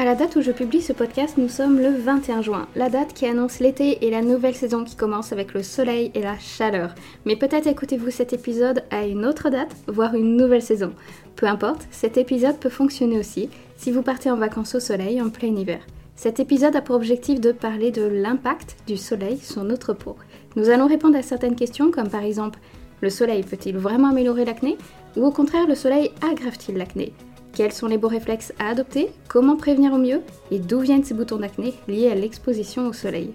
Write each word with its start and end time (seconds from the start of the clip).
À 0.00 0.04
la 0.04 0.14
date 0.14 0.36
où 0.36 0.40
je 0.42 0.52
publie 0.52 0.80
ce 0.80 0.92
podcast, 0.92 1.38
nous 1.38 1.48
sommes 1.48 1.80
le 1.80 1.90
21 1.90 2.40
juin, 2.40 2.68
la 2.76 2.88
date 2.88 3.14
qui 3.14 3.26
annonce 3.26 3.58
l'été 3.58 4.06
et 4.06 4.12
la 4.12 4.22
nouvelle 4.22 4.54
saison 4.54 4.84
qui 4.84 4.94
commence 4.94 5.32
avec 5.32 5.54
le 5.54 5.64
soleil 5.64 6.12
et 6.14 6.22
la 6.22 6.38
chaleur. 6.38 6.94
Mais 7.24 7.34
peut-être 7.34 7.66
écoutez-vous 7.66 8.12
cet 8.12 8.32
épisode 8.32 8.84
à 8.92 9.06
une 9.06 9.26
autre 9.26 9.50
date, 9.50 9.74
voire 9.88 10.14
une 10.14 10.36
nouvelle 10.36 10.62
saison. 10.62 10.92
Peu 11.34 11.46
importe, 11.46 11.88
cet 11.90 12.16
épisode 12.16 12.60
peut 12.60 12.68
fonctionner 12.68 13.18
aussi 13.18 13.50
si 13.76 13.90
vous 13.90 14.02
partez 14.02 14.30
en 14.30 14.36
vacances 14.36 14.76
au 14.76 14.80
soleil 14.80 15.20
en 15.20 15.30
plein 15.30 15.56
hiver. 15.56 15.80
Cet 16.14 16.38
épisode 16.38 16.76
a 16.76 16.80
pour 16.80 16.94
objectif 16.94 17.40
de 17.40 17.50
parler 17.50 17.90
de 17.90 18.06
l'impact 18.06 18.76
du 18.86 18.96
soleil 18.96 19.38
sur 19.38 19.64
notre 19.64 19.94
peau. 19.94 20.14
Nous 20.54 20.70
allons 20.70 20.86
répondre 20.86 21.18
à 21.18 21.22
certaines 21.22 21.56
questions 21.56 21.90
comme 21.90 22.08
par 22.08 22.22
exemple 22.22 22.60
le 23.00 23.10
soleil 23.10 23.42
peut-il 23.42 23.76
vraiment 23.76 24.10
améliorer 24.10 24.44
l'acné? 24.44 24.76
Ou 25.16 25.26
au 25.26 25.32
contraire 25.32 25.66
le 25.66 25.74
soleil 25.74 26.12
aggrave-t-il 26.22 26.76
l'acné? 26.76 27.12
Quels 27.58 27.72
sont 27.72 27.88
les 27.88 27.98
beaux 27.98 28.06
réflexes 28.06 28.52
à 28.60 28.68
adopter 28.68 29.10
Comment 29.26 29.56
prévenir 29.56 29.92
au 29.92 29.98
mieux 29.98 30.20
Et 30.52 30.60
d'où 30.60 30.78
viennent 30.78 31.02
ces 31.02 31.12
boutons 31.12 31.38
d'acné 31.38 31.74
liés 31.88 32.08
à 32.08 32.14
l'exposition 32.14 32.86
au 32.86 32.92
soleil 32.92 33.34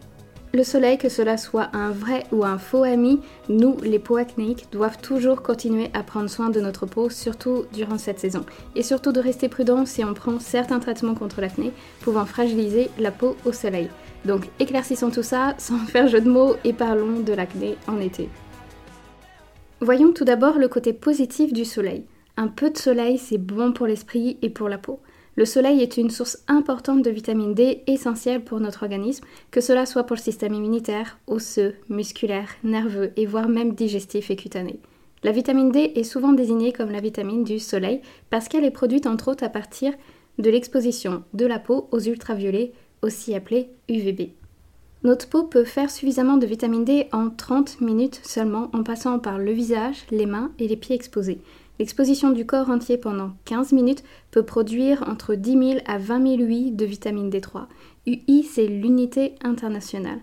le 0.55 0.63
soleil, 0.63 0.99
que 0.99 1.09
cela 1.09 1.35
soit 1.35 1.69
un 1.73 1.89
vrai 1.89 2.25
ou 2.31 2.45
un 2.45 2.59
faux 2.59 2.83
ami, 2.83 3.19
nous, 3.49 3.75
les 3.81 3.97
peaux 3.97 4.17
acnéiques, 4.17 4.67
doivent 4.71 4.99
toujours 4.99 5.41
continuer 5.41 5.89
à 5.95 6.03
prendre 6.03 6.29
soin 6.29 6.51
de 6.51 6.61
notre 6.61 6.85
peau, 6.85 7.09
surtout 7.09 7.65
durant 7.73 7.97
cette 7.97 8.19
saison. 8.19 8.45
Et 8.75 8.83
surtout 8.83 9.11
de 9.11 9.19
rester 9.19 9.49
prudent 9.49 9.87
si 9.87 10.03
on 10.03 10.13
prend 10.13 10.37
certains 10.37 10.77
traitements 10.77 11.15
contre 11.15 11.41
l'acné, 11.41 11.71
pouvant 12.01 12.27
fragiliser 12.27 12.91
la 12.99 13.09
peau 13.09 13.35
au 13.45 13.51
soleil. 13.51 13.89
Donc 14.25 14.47
éclaircissons 14.59 15.09
tout 15.09 15.23
ça 15.23 15.55
sans 15.57 15.79
faire 15.87 16.07
jeu 16.07 16.21
de 16.21 16.29
mots 16.29 16.55
et 16.63 16.73
parlons 16.73 17.21
de 17.21 17.33
l'acné 17.33 17.75
en 17.87 17.99
été. 17.99 18.29
Voyons 19.81 20.13
tout 20.13 20.23
d'abord 20.23 20.59
le 20.59 20.67
côté 20.67 20.93
positif 20.93 21.51
du 21.51 21.65
soleil. 21.65 22.05
Un 22.35 22.47
peu 22.47 22.71
de 22.71 22.77
soleil, 22.77 23.19
c'est 23.19 23.37
bon 23.37 23.73
pour 23.73 23.85
l'esprit 23.85 24.37
et 24.41 24.49
pour 24.49 24.67
la 24.67 24.79
peau. 24.79 24.99
Le 25.35 25.45
soleil 25.45 25.81
est 25.81 25.97
une 25.97 26.09
source 26.09 26.39
importante 26.47 27.03
de 27.03 27.11
vitamine 27.11 27.53
D 27.53 27.83
essentielle 27.85 28.43
pour 28.43 28.59
notre 28.59 28.83
organisme, 28.83 29.25
que 29.51 29.61
cela 29.61 29.85
soit 29.85 30.03
pour 30.03 30.15
le 30.15 30.21
système 30.21 30.53
immunitaire, 30.53 31.19
osseux, 31.27 31.75
musculaire, 31.89 32.49
nerveux 32.63 33.11
et 33.17 33.25
voire 33.25 33.49
même 33.49 33.73
digestif 33.73 34.31
et 34.31 34.35
cutané. 34.35 34.79
La 35.23 35.31
vitamine 35.31 35.71
D 35.71 35.93
est 35.95 36.03
souvent 36.03 36.33
désignée 36.33 36.73
comme 36.73 36.91
la 36.91 37.01
vitamine 37.01 37.43
du 37.43 37.59
soleil 37.59 38.01
parce 38.29 38.47
qu'elle 38.47 38.65
est 38.65 38.71
produite 38.71 39.07
entre 39.07 39.31
autres 39.31 39.43
à 39.43 39.49
partir 39.49 39.93
de 40.39 40.49
l'exposition 40.49 41.23
de 41.33 41.45
la 41.45 41.59
peau 41.59 41.87
aux 41.91 41.99
ultraviolets, 41.99 42.73
aussi 43.01 43.35
appelés 43.35 43.69
UVB. 43.89 44.31
Notre 45.03 45.27
peau 45.27 45.43
peut 45.43 45.65
faire 45.65 45.91
suffisamment 45.91 46.37
de 46.37 46.45
vitamine 46.45 46.85
D 46.85 47.07
en 47.11 47.29
30 47.29 47.81
minutes 47.81 48.21
seulement 48.23 48.69
en 48.73 48.83
passant 48.83 49.19
par 49.19 49.37
le 49.37 49.51
visage, 49.51 50.05
les 50.11 50.25
mains 50.25 50.51
et 50.59 50.67
les 50.67 50.77
pieds 50.77 50.95
exposés. 50.95 51.41
L'exposition 51.79 52.29
du 52.29 52.45
corps 52.45 52.69
entier 52.69 52.97
pendant 52.97 53.31
15 53.45 53.71
minutes 53.71 54.03
peut 54.29 54.43
produire 54.43 55.03
entre 55.09 55.33
10 55.33 55.51
000 55.51 55.79
à 55.85 55.97
20 55.97 56.37
000 56.37 56.41
UI 56.49 56.71
de 56.71 56.85
vitamine 56.85 57.29
D3. 57.29 57.65
UI, 58.05 58.43
c'est 58.43 58.67
l'unité 58.67 59.35
internationale. 59.43 60.19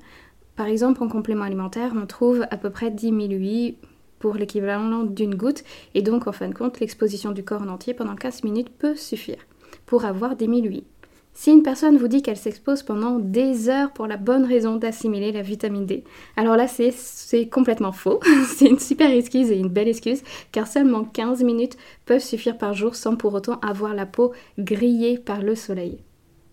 Par 0.54 0.66
exemple, 0.66 1.02
en 1.02 1.08
complément 1.08 1.44
alimentaire, 1.44 1.92
on 1.96 2.06
trouve 2.06 2.46
à 2.50 2.56
peu 2.56 2.70
près 2.70 2.90
10 2.90 3.06
000 3.08 3.18
UI 3.32 3.76
pour 4.20 4.34
l'équivalent 4.34 5.02
d'une 5.02 5.34
goutte, 5.34 5.64
et 5.94 6.02
donc 6.02 6.26
en 6.26 6.32
fin 6.32 6.48
de 6.48 6.54
compte, 6.54 6.78
l'exposition 6.78 7.32
du 7.32 7.42
corps 7.42 7.62
en 7.62 7.68
entier 7.68 7.94
pendant 7.94 8.14
15 8.14 8.44
minutes 8.44 8.68
peut 8.68 8.94
suffire 8.94 9.38
pour 9.86 10.04
avoir 10.04 10.36
10 10.36 10.44
000 10.44 10.58
UI. 10.66 10.84
Si 11.32 11.50
une 11.50 11.62
personne 11.62 11.96
vous 11.96 12.08
dit 12.08 12.22
qu'elle 12.22 12.36
s'expose 12.36 12.82
pendant 12.82 13.18
des 13.18 13.68
heures 13.68 13.92
pour 13.92 14.06
la 14.06 14.16
bonne 14.16 14.44
raison 14.44 14.76
d'assimiler 14.76 15.32
la 15.32 15.42
vitamine 15.42 15.86
D, 15.86 16.04
alors 16.36 16.56
là 16.56 16.66
c'est 16.68 17.48
complètement 17.48 17.92
faux. 17.92 18.20
c'est 18.46 18.66
une 18.66 18.78
super 18.78 19.10
excuse 19.10 19.50
et 19.50 19.58
une 19.58 19.68
belle 19.68 19.88
excuse 19.88 20.22
car 20.52 20.66
seulement 20.66 21.04
15 21.04 21.42
minutes 21.42 21.78
peuvent 22.04 22.22
suffire 22.22 22.58
par 22.58 22.74
jour 22.74 22.94
sans 22.94 23.16
pour 23.16 23.32
autant 23.32 23.58
avoir 23.60 23.94
la 23.94 24.06
peau 24.06 24.32
grillée 24.58 25.18
par 25.18 25.40
le 25.40 25.54
soleil. 25.54 26.00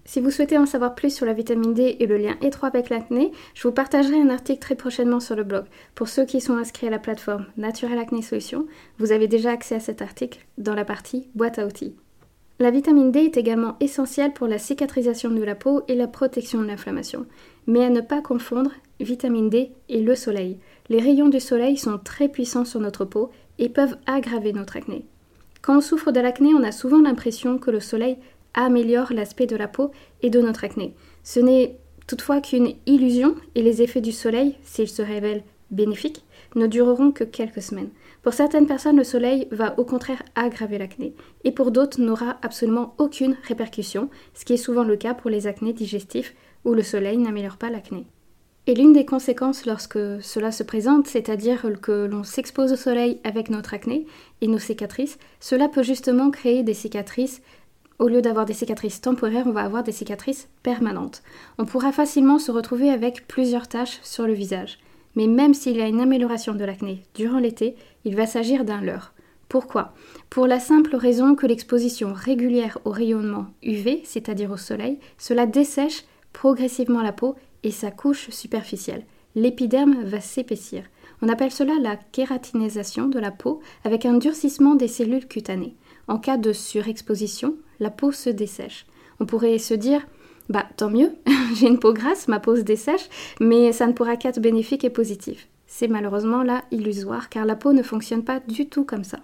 Si 0.08 0.22
vous 0.22 0.32
souhaitez 0.32 0.58
en 0.58 0.66
savoir 0.66 0.96
plus 0.96 1.14
sur 1.14 1.26
la 1.26 1.34
vitamine 1.34 1.74
D 1.74 1.98
et 2.00 2.06
le 2.06 2.16
lien 2.16 2.38
étroit 2.42 2.70
avec 2.70 2.90
l'acné, 2.90 3.34
je 3.54 3.68
vous 3.68 3.74
partagerai 3.74 4.16
un 4.16 4.30
article 4.30 4.62
très 4.62 4.76
prochainement 4.76 5.20
sur 5.20 5.36
le 5.36 5.44
blog. 5.44 5.66
Pour 5.96 6.08
ceux 6.08 6.24
qui 6.24 6.40
sont 6.40 6.56
inscrits 6.56 6.88
à 6.88 6.92
la 6.92 6.98
plateforme 6.98 7.46
Naturel 7.58 8.00
Acné 8.00 8.22
Solutions, 8.22 8.68
vous 9.00 9.12
avez 9.12 9.28
déjà 9.28 9.52
accès 9.52 9.76
à 9.76 9.82
cet 9.82 10.02
article 10.02 10.46
dans 10.58 10.76
la 10.76 10.86
partie 10.86 11.28
boîte 11.36 11.60
à 11.60 11.66
outils. 11.66 11.98
La 12.60 12.72
vitamine 12.72 13.12
D 13.12 13.20
est 13.20 13.38
également 13.38 13.76
essentielle 13.80 14.34
pour 14.34 14.48
la 14.48 14.58
cicatrisation 14.58 15.30
de 15.30 15.44
la 15.44 15.54
peau 15.54 15.84
et 15.88 15.94
la 15.94 16.08
protection 16.08 16.60
de 16.60 16.66
l'inflammation. 16.66 17.28
Mais 17.68 17.86
à 17.86 17.90
ne 17.90 18.02
pas 18.02 18.22
confondre 18.22 18.72
vitamine 19.00 19.50
D 19.50 19.72
et 19.90 20.02
le 20.02 20.16
soleil. 20.16 20.58
Les 20.90 21.00
rayons 21.00 21.30
du 21.30 21.40
soleil 21.40 21.78
sont 21.78 22.00
très 22.00 22.30
puissants 22.30 22.66
sur 22.66 22.80
notre 22.80 23.06
peau 23.06 23.30
et 23.60 23.70
peuvent 23.70 23.98
aggraver 24.08 24.54
notre 24.54 24.78
acné. 24.78 25.06
Quand 25.62 25.78
on 25.78 25.82
souffre 25.82 26.12
de 26.12 26.20
l'acné, 26.20 26.54
on 26.56 26.64
a 26.64 26.72
souvent 26.72 27.02
l'impression 27.02 27.60
que 27.60 27.70
le 27.70 27.80
soleil 27.80 28.18
améliore 28.56 29.14
l'aspect 29.14 29.46
de 29.46 29.56
la 29.56 29.68
peau 29.68 29.92
et 30.24 30.32
de 30.32 30.42
notre 30.42 30.64
acné. 30.64 30.96
Ce 31.24 31.40
n'est 31.40 31.78
toutefois 32.08 32.42
qu'une 32.42 32.74
illusion 32.88 33.36
et 33.54 33.62
les 33.62 33.84
effets 33.84 34.02
du 34.02 34.12
soleil, 34.12 34.56
s'ils 34.64 34.90
se 34.90 35.04
révèlent 35.04 35.44
bénéfiques, 35.70 36.24
ne 36.56 36.66
dureront 36.66 37.12
que 37.12 37.24
quelques 37.24 37.62
semaines. 37.62 37.90
Pour 38.28 38.34
certaines 38.34 38.68
personnes, 38.68 38.98
le 38.98 39.06
soleil 39.06 39.48
va 39.52 39.80
au 39.80 39.86
contraire 39.86 40.22
aggraver 40.36 40.78
l'acné, 40.78 41.16
et 41.46 41.54
pour 41.54 41.72
d'autres 41.72 42.02
n'aura 42.02 42.36
absolument 42.42 42.94
aucune 42.98 43.38
répercussion, 43.48 44.10
ce 44.34 44.44
qui 44.44 44.52
est 44.52 44.58
souvent 44.58 44.84
le 44.84 44.98
cas 44.98 45.14
pour 45.14 45.30
les 45.30 45.48
acnés 45.48 45.72
digestifs 45.72 46.36
où 46.66 46.74
le 46.74 46.84
soleil 46.84 47.18
n'améliore 47.18 47.56
pas 47.56 47.70
l'acné. 47.70 48.06
Et 48.66 48.76
l'une 48.76 48.92
des 48.92 49.06
conséquences 49.06 49.66
lorsque 49.66 50.22
cela 50.22 50.52
se 50.52 50.64
présente, 50.64 51.08
c'est-à-dire 51.08 51.72
que 51.82 52.06
l'on 52.06 52.26
s'expose 52.26 52.74
au 52.74 52.76
soleil 52.76 53.22
avec 53.24 53.50
notre 53.50 53.74
acné 53.74 54.06
et 54.42 54.50
nos 54.50 54.60
cicatrices, 54.60 55.20
cela 55.40 55.70
peut 55.70 55.84
justement 55.84 56.30
créer 56.30 56.64
des 56.64 56.74
cicatrices. 56.74 57.42
Au 57.98 58.10
lieu 58.10 58.22
d'avoir 58.22 58.46
des 58.46 58.52
cicatrices 58.52 59.00
temporaires, 59.00 59.48
on 59.48 59.52
va 59.52 59.62
avoir 59.62 59.84
des 59.84 59.94
cicatrices 59.94 60.50
permanentes. 60.64 61.24
On 61.60 61.66
pourra 61.66 61.94
facilement 61.94 62.40
se 62.40 62.52
retrouver 62.52 62.90
avec 62.90 63.26
plusieurs 63.26 63.70
taches 63.70 64.02
sur 64.04 64.28
le 64.28 64.34
visage. 64.34 64.80
Mais 65.18 65.26
même 65.26 65.56
s'il 65.56 65.78
y 65.78 65.82
a 65.82 65.88
une 65.88 66.00
amélioration 66.00 66.54
de 66.54 66.64
l'acné 66.64 67.02
durant 67.16 67.40
l'été, 67.40 67.76
il 68.06 68.16
va 68.16 68.28
s'agir 68.28 68.64
d'un 68.64 68.82
leurre. 68.82 69.16
Pourquoi? 69.50 69.96
Pour 70.30 70.46
la 70.46 70.60
simple 70.60 70.96
raison 70.96 71.34
que 71.34 71.48
l'exposition 71.48 72.14
régulière 72.14 72.78
au 72.86 72.92
rayonnement 72.92 73.48
UV, 73.64 74.02
c'est-à-dire 74.04 74.52
au 74.52 74.58
soleil, 74.58 75.00
cela 75.18 75.48
dessèche 75.48 76.04
progressivement 76.34 77.02
la 77.02 77.14
peau 77.14 77.34
et 77.64 77.72
sa 77.72 77.90
couche 77.90 78.30
superficielle. 78.30 79.06
L'épiderme 79.34 80.04
va 80.04 80.22
s'épaissir. 80.22 80.84
On 81.24 81.30
appelle 81.30 81.52
cela 81.52 81.74
la 81.82 81.96
kératinisation 81.96 83.08
de 83.08 83.18
la 83.18 83.32
peau 83.32 83.60
avec 83.86 84.06
un 84.06 84.20
durcissement 84.20 84.76
des 84.76 84.88
cellules 84.88 85.28
cutanées. 85.28 85.76
En 86.08 86.20
cas 86.20 86.38
de 86.38 86.54
surexposition, 86.54 87.56
la 87.80 87.90
peau 87.90 88.12
se 88.12 88.30
dessèche. 88.30 88.86
On 89.20 89.26
pourrait 89.26 89.58
se 89.58 89.74
dire 89.74 90.06
bah 90.50 90.66
tant 90.78 90.90
mieux, 90.90 91.12
j'ai 91.56 91.68
une 91.68 91.80
peau 91.80 91.94
grasse, 91.94 92.28
ma 92.28 92.40
peau 92.40 92.56
se 92.56 92.62
dessèche, 92.62 93.10
mais 93.40 93.72
ça 93.72 93.88
ne 93.88 93.94
pourra 93.94 94.16
qu'être 94.16 94.40
bénéfique 94.40 94.84
et 94.84 94.90
positif. 94.90 95.48
C'est 95.68 95.88
malheureusement 95.88 96.44
là 96.44 96.64
illusoire 96.72 97.30
car 97.30 97.46
la 97.46 97.56
peau 97.56 97.74
ne 97.74 97.84
fonctionne 97.84 98.24
pas 98.24 98.40
du 98.40 98.68
tout 98.68 98.86
comme 98.86 99.04
ça. 99.04 99.20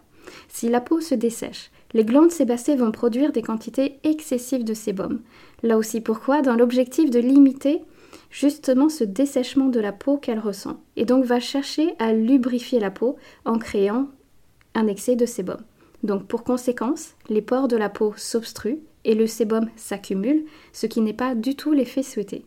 Si 0.50 0.70
la 0.70 0.82
peau 0.82 1.00
se 1.00 1.16
dessèche, 1.16 1.72
les 1.94 2.06
glandes 2.06 2.32
sébacées 2.32 2.76
vont 2.76 2.92
produire 2.92 3.32
des 3.32 3.42
quantités 3.42 4.00
excessives 4.04 4.64
de 4.64 4.74
sébum. 4.74 5.22
Là 5.62 5.78
aussi 5.78 6.02
pourquoi? 6.02 6.42
Dans 6.42 6.56
l'objectif 6.56 7.10
de 7.10 7.20
limiter 7.20 7.82
justement 8.30 8.90
ce 8.90 9.04
dessèchement 9.04 9.68
de 9.68 9.80
la 9.80 9.92
peau 9.92 10.18
qu'elle 10.18 10.40
ressent, 10.40 10.82
et 10.96 11.06
donc 11.06 11.24
va 11.24 11.40
chercher 11.40 11.94
à 12.00 12.14
lubrifier 12.14 12.80
la 12.80 12.90
peau 12.90 13.16
en 13.46 13.60
créant 13.60 14.08
un 14.74 14.88
excès 14.88 15.16
de 15.16 15.26
sébum. 15.26 15.58
Donc 16.04 16.28
pour 16.28 16.44
conséquence, 16.44 17.16
les 17.30 17.42
pores 17.42 17.68
de 17.68 17.78
la 17.78 17.90
peau 17.90 18.14
s'obstruent 18.18 18.82
et 19.06 19.16
le 19.16 19.28
sébum 19.28 19.70
s'accumule, 19.76 20.46
ce 20.72 20.86
qui 20.86 21.02
n'est 21.02 21.14
pas 21.14 21.36
du 21.36 21.56
tout 21.56 21.72
l'effet 21.72 22.04
souhaité. 22.04 22.46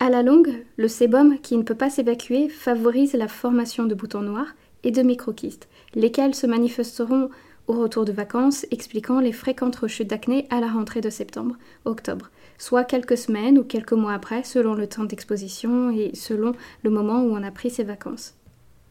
À 0.00 0.10
la 0.10 0.22
longue, 0.22 0.64
le 0.76 0.88
sébum 0.88 1.38
qui 1.40 1.56
ne 1.56 1.62
peut 1.62 1.74
pas 1.74 1.90
s'évacuer 1.90 2.48
favorise 2.48 3.14
la 3.14 3.28
formation 3.28 3.84
de 3.84 3.94
boutons 3.94 4.22
noirs 4.22 4.54
et 4.82 4.90
de 4.90 5.02
microquistes, 5.02 5.68
lesquels 5.94 6.34
se 6.34 6.46
manifesteront 6.46 7.30
au 7.66 7.74
retour 7.74 8.04
de 8.04 8.12
vacances, 8.12 8.66
expliquant 8.70 9.20
les 9.20 9.32
fréquentes 9.32 9.76
rechutes 9.76 10.10
d'acné 10.10 10.46
à 10.50 10.60
la 10.60 10.68
rentrée 10.68 11.00
de 11.00 11.10
septembre-octobre, 11.10 12.30
soit 12.58 12.84
quelques 12.84 13.18
semaines 13.18 13.58
ou 13.58 13.62
quelques 13.62 13.92
mois 13.92 14.14
après, 14.14 14.42
selon 14.42 14.74
le 14.74 14.88
temps 14.88 15.04
d'exposition 15.04 15.90
et 15.90 16.10
selon 16.14 16.54
le 16.82 16.90
moment 16.90 17.22
où 17.22 17.30
on 17.30 17.44
a 17.44 17.50
pris 17.52 17.70
ses 17.70 17.84
vacances. 17.84 18.39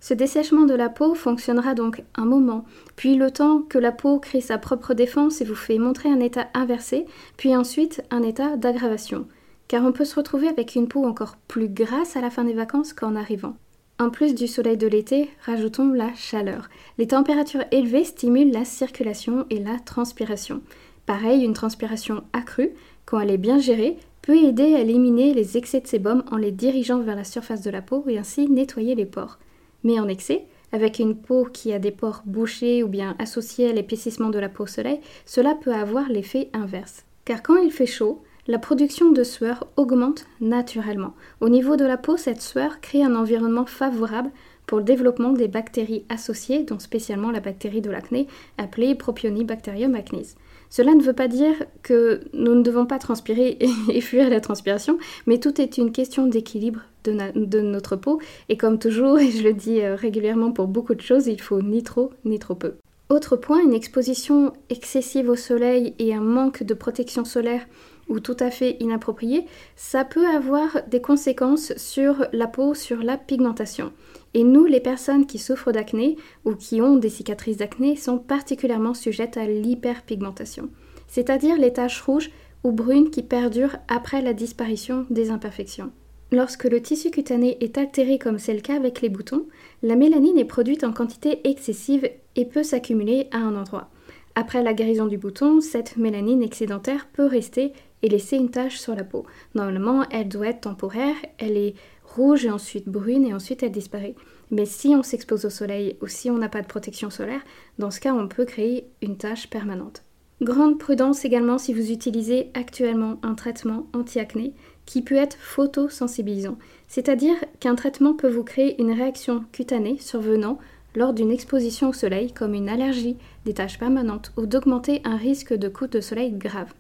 Ce 0.01 0.13
dessèchement 0.13 0.66
de 0.66 0.74
la 0.74 0.90
peau 0.90 1.13
fonctionnera 1.13 1.74
donc 1.74 2.04
un 2.16 2.25
moment, 2.25 2.63
puis 2.96 3.16
le 3.16 3.31
temps 3.31 3.62
que 3.62 3.78
la 3.78 3.92
peau 3.92 4.19
crée 4.19 4.42
sa 4.42 4.57
propre 4.57 4.94
défense 4.94 5.42
et 5.42 5.46
vous 5.46 5.56
fait 5.56 5.78
montrer 5.78 6.10
un 6.10 6.22
état 6.22 6.48
inversé, 6.54 7.06
puis 7.36 7.56
ensuite 7.56 8.01
un 8.10 8.24
état 8.24 8.56
d'aggravation. 8.56 9.28
car 9.68 9.86
on 9.86 9.92
peut 9.92 10.06
se 10.06 10.16
retrouver 10.16 10.48
avec 10.48 10.75
une 10.75 10.88
peau 10.88 11.06
encore 11.06 11.38
plus 11.48 11.69
grasse 11.69 12.18
à 12.18 12.22
la 12.22 12.31
fin 12.31 12.44
des 12.44 12.54
vacances 12.54 12.92
qu'en 12.92 13.16
arrivant. 13.16 13.56
En 14.00 14.10
plus 14.10 14.34
du 14.34 14.48
soleil 14.48 14.78
de 14.78 14.88
l'été, 14.88 15.30
rajoutons 15.46 15.92
la 15.94 16.13
chaleur. 16.16 16.69
Les 16.98 17.07
températures 17.07 17.66
élevées 17.72 18.06
stimulent 18.06 18.52
la 18.52 18.66
circulation 18.66 19.45
et 19.50 19.60
la 19.60 19.78
transpiration. 19.78 20.62
Pareil, 21.06 21.44
une 21.44 21.54
transpiration 21.54 22.24
accrue, 22.34 22.72
quand 23.06 23.19
elle 23.19 23.30
est 23.30 23.38
bien 23.38 23.60
gérée, 23.60 23.98
peut 24.22 24.38
aider 24.38 24.74
à 24.75 24.80
éliminer 24.80 25.34
les 25.34 25.57
excès 25.57 25.81
de 25.81 25.88
sébum 25.88 26.24
en 26.31 26.38
les 26.38 26.52
dirigeant 26.52 27.00
vers 27.00 27.16
la 27.16 27.24
surface 27.24 27.62
de 27.62 27.69
la 27.69 27.81
peau 27.81 28.04
et 28.07 28.18
ainsi 28.18 28.50
nettoyer 28.50 28.95
les 28.95 29.06
pores. 29.06 29.38
Mais 29.84 30.00
en 30.00 30.08
excès, 30.08 30.46
avec 30.72 31.00
une 31.00 31.16
peau 31.16 31.48
qui 31.52 31.74
a 31.74 31.80
des 31.80 31.92
pores 31.92 32.22
bouchés 32.26 32.84
ou 32.84 32.88
bien 32.88 33.16
associés 33.20 33.70
à 33.70 33.74
l'épaississement 33.74 34.30
de 34.30 34.40
la 34.40 34.50
peau 34.50 34.64
au 34.64 34.68
soleil, 34.68 35.00
cela 35.26 35.56
peut 35.56 35.74
avoir 35.74 36.10
l'effet 36.10 36.50
inverse. 36.54 37.06
Car 37.26 37.42
quand 37.42 37.58
il 37.58 37.72
fait 37.72 37.86
chaud, 37.86 38.22
la 38.48 38.58
production 38.58 39.12
de 39.12 39.24
sueur 39.24 39.68
augmente 39.78 40.26
naturellement. 40.42 41.14
Au 41.40 41.50
niveau 41.50 41.76
de 41.76 41.86
la 41.86 41.98
peau, 41.98 42.18
cette 42.18 42.42
sueur 42.42 42.81
crée 42.81 43.04
un 43.04 43.16
environnement 43.16 43.66
favorable 43.66 44.31
pour 44.66 44.80
le 44.80 44.84
développement 44.84 45.31
des 45.31 45.48
bactéries 45.48 46.06
associées, 46.10 46.64
dont 46.64 46.80
spécialement 46.80 47.31
la 47.31 47.40
bactérie 47.40 47.81
de 47.81 47.92
l'acné, 47.92 48.28
appelée 48.58 48.96
Propionibacterium 48.96 49.96
acnes. 49.96 50.36
Cela 50.70 50.94
ne 50.94 51.02
veut 51.02 51.14
pas 51.14 51.28
dire 51.28 51.56
que 51.81 52.22
nous 52.34 52.54
ne 52.54 52.62
devons 52.62 52.86
pas 52.86 53.00
transpirer 53.00 53.58
et 53.90 54.02
fuir 54.02 54.30
la 54.30 54.42
transpiration, 54.42 54.98
mais 55.26 55.40
tout 55.40 55.60
est 55.60 55.78
une 55.78 55.92
question 55.92 56.28
d'équilibre 56.28 56.81
de, 57.04 57.62
notre 57.62 57.96
peau, 57.96 58.19
et 58.50 58.57
comme 58.57 58.80
toujours, 58.80 59.19
et 59.19 59.31
je 59.31 59.44
le 59.44 59.54
dis 59.54 59.81
euh, 59.81 59.96
régulièrement 59.96 60.51
pour 60.51 60.68
beaucoup 60.68 60.96
de 60.96 61.01
choses, 61.01 61.28
il 61.28 61.42
faut 61.42 61.62
ni 61.62 61.84
trop 61.84 62.12
ni 62.25 62.40
trop 62.40 62.56
peu. 62.56 62.75
Autre 63.10 63.38
point, 63.38 63.63
une 63.63 63.74
exposition 63.74 64.54
excessive 64.69 65.30
au 65.30 65.36
soleil 65.36 65.96
et 65.98 66.13
un 66.13 66.22
manque 66.22 66.62
de 66.62 66.75
protection 66.75 67.25
solaire 67.25 67.66
ou 68.07 68.19
tout 68.19 68.38
à 68.40 68.51
fait 68.51 68.78
inapproprié, 68.80 69.46
ça 69.75 70.04
peut 70.04 70.28
avoir 70.28 70.78
des 70.88 71.01
conséquences 71.01 71.75
sur 71.78 72.25
la 72.34 72.48
peau, 72.48 72.74
sur 72.74 73.02
la 73.04 73.18
pigmentation. 73.18 73.92
Et 74.34 74.44
nous, 74.44 74.66
les 74.66 74.80
personnes 74.80 75.25
qui 75.25 75.40
souffrent 75.40 75.72
d'acné 75.72 76.18
ou 76.45 76.54
qui 76.54 76.81
ont 76.81 76.98
des 76.98 77.10
cicatrices 77.10 77.57
d'acné 77.57 77.95
sont 77.95 78.18
particulièrement 78.18 78.94
sujettes 78.94 79.38
à 79.38 79.45
l'hyperpigmentation, 79.45 80.69
c'est-à-dire 81.07 81.57
les 81.57 81.74
taches 81.74 82.02
rouges 82.02 82.31
ou 82.63 82.72
brunes 82.72 83.10
qui 83.10 83.24
perdurent 83.24 83.78
après 83.88 84.22
la 84.22 84.34
disparition 84.34 85.06
des 85.10 85.30
imperfections. 85.30 85.92
Lorsque 86.31 86.66
le 86.66 86.81
tissu 86.81 87.10
cutané 87.10 87.58
est 87.60 87.78
altéré 87.78 88.20
comme 88.20 88.38
c'est 88.38 88.54
le 88.54 88.62
cas 88.62 88.76
avec 88.76 89.02
les 89.02 89.10
boutons, 89.10 89.48
la 89.81 89.96
mélanine 89.96 90.38
est 90.38 90.46
produite 90.46 90.84
en 90.84 90.94
quantité 90.94 91.48
excessive 91.50 92.08
et 92.36 92.46
peut 92.46 92.62
s'accumuler 92.62 93.28
à 93.31 93.38
un 93.38 93.56
endroit. 93.56 93.90
Après 94.36 94.62
la 94.62 94.74
guérison 94.74 95.08
du 95.08 95.18
bouton, 95.18 95.60
cette 95.60 95.98
mélanine 95.98 96.44
excédentaire 96.44 97.08
peut 97.12 97.26
rester 97.26 97.74
et 98.04 98.10
laisser 98.10 98.38
une 98.38 98.52
tache 98.52 98.78
sur 98.78 98.96
la 98.96 99.04
peau. 99.04 99.26
Normalement, 99.56 100.06
elle 100.12 100.30
doit 100.30 100.48
être 100.48 100.62
temporaire, 100.62 101.16
elle 101.40 101.58
est 101.58 101.74
rouge 102.04 102.46
et 102.46 102.52
ensuite 102.52 102.88
brune 102.88 103.26
et 103.26 103.34
ensuite 103.34 103.64
elle 103.64 103.72
disparaît. 103.72 104.16
Mais 104.52 104.66
si 104.66 104.90
on 104.90 105.04
s'expose 105.04 105.46
au 105.46 105.50
soleil 105.50 105.98
ou 106.02 106.08
si 106.08 106.30
on 106.30 106.38
n'a 106.38 106.50
pas 106.50 106.62
de 106.62 106.68
protection 106.68 107.10
solaire, 107.10 107.42
dans 107.80 107.92
ce 107.92 108.00
cas, 108.00 108.14
on 108.14 108.28
peut 108.28 108.46
créer 108.46 108.88
une 109.02 109.18
tache 109.18 109.50
permanente. 109.50 110.04
Grande 110.42 110.80
prudence 110.80 111.26
également 111.26 111.58
si 111.58 111.74
vous 111.74 111.92
utilisez 111.92 112.50
actuellement 112.54 113.20
un 113.24 113.36
traitement 113.36 113.88
anti-acné 113.94 114.54
qui 114.90 115.04
peut 115.04 115.16
être 115.16 115.38
photosensibilisant, 115.40 116.58
c'est-à-dire 116.88 117.36
qu'un 117.60 117.76
traitement 117.76 118.16
peut 118.16 118.28
vous 118.28 118.44
créer 118.44 118.82
une 118.82 118.92
réaction 118.92 119.44
cutanée 119.52 119.98
survenant 120.00 120.58
lors 120.96 121.14
d'une 121.14 121.30
exposition 121.30 121.90
au 121.90 121.94
soleil 121.94 122.32
comme 122.32 122.56
une 122.56 122.70
allergie, 122.70 123.16
des 123.46 123.54
taches 123.54 123.78
permanentes 123.78 124.34
ou 124.36 124.48
d'augmenter 124.48 125.04
un 125.06 125.16
risque 125.16 125.54
de 125.54 125.70
coup 125.70 125.86
de 125.86 126.02
soleil 126.02 126.32
grave. 126.32 126.74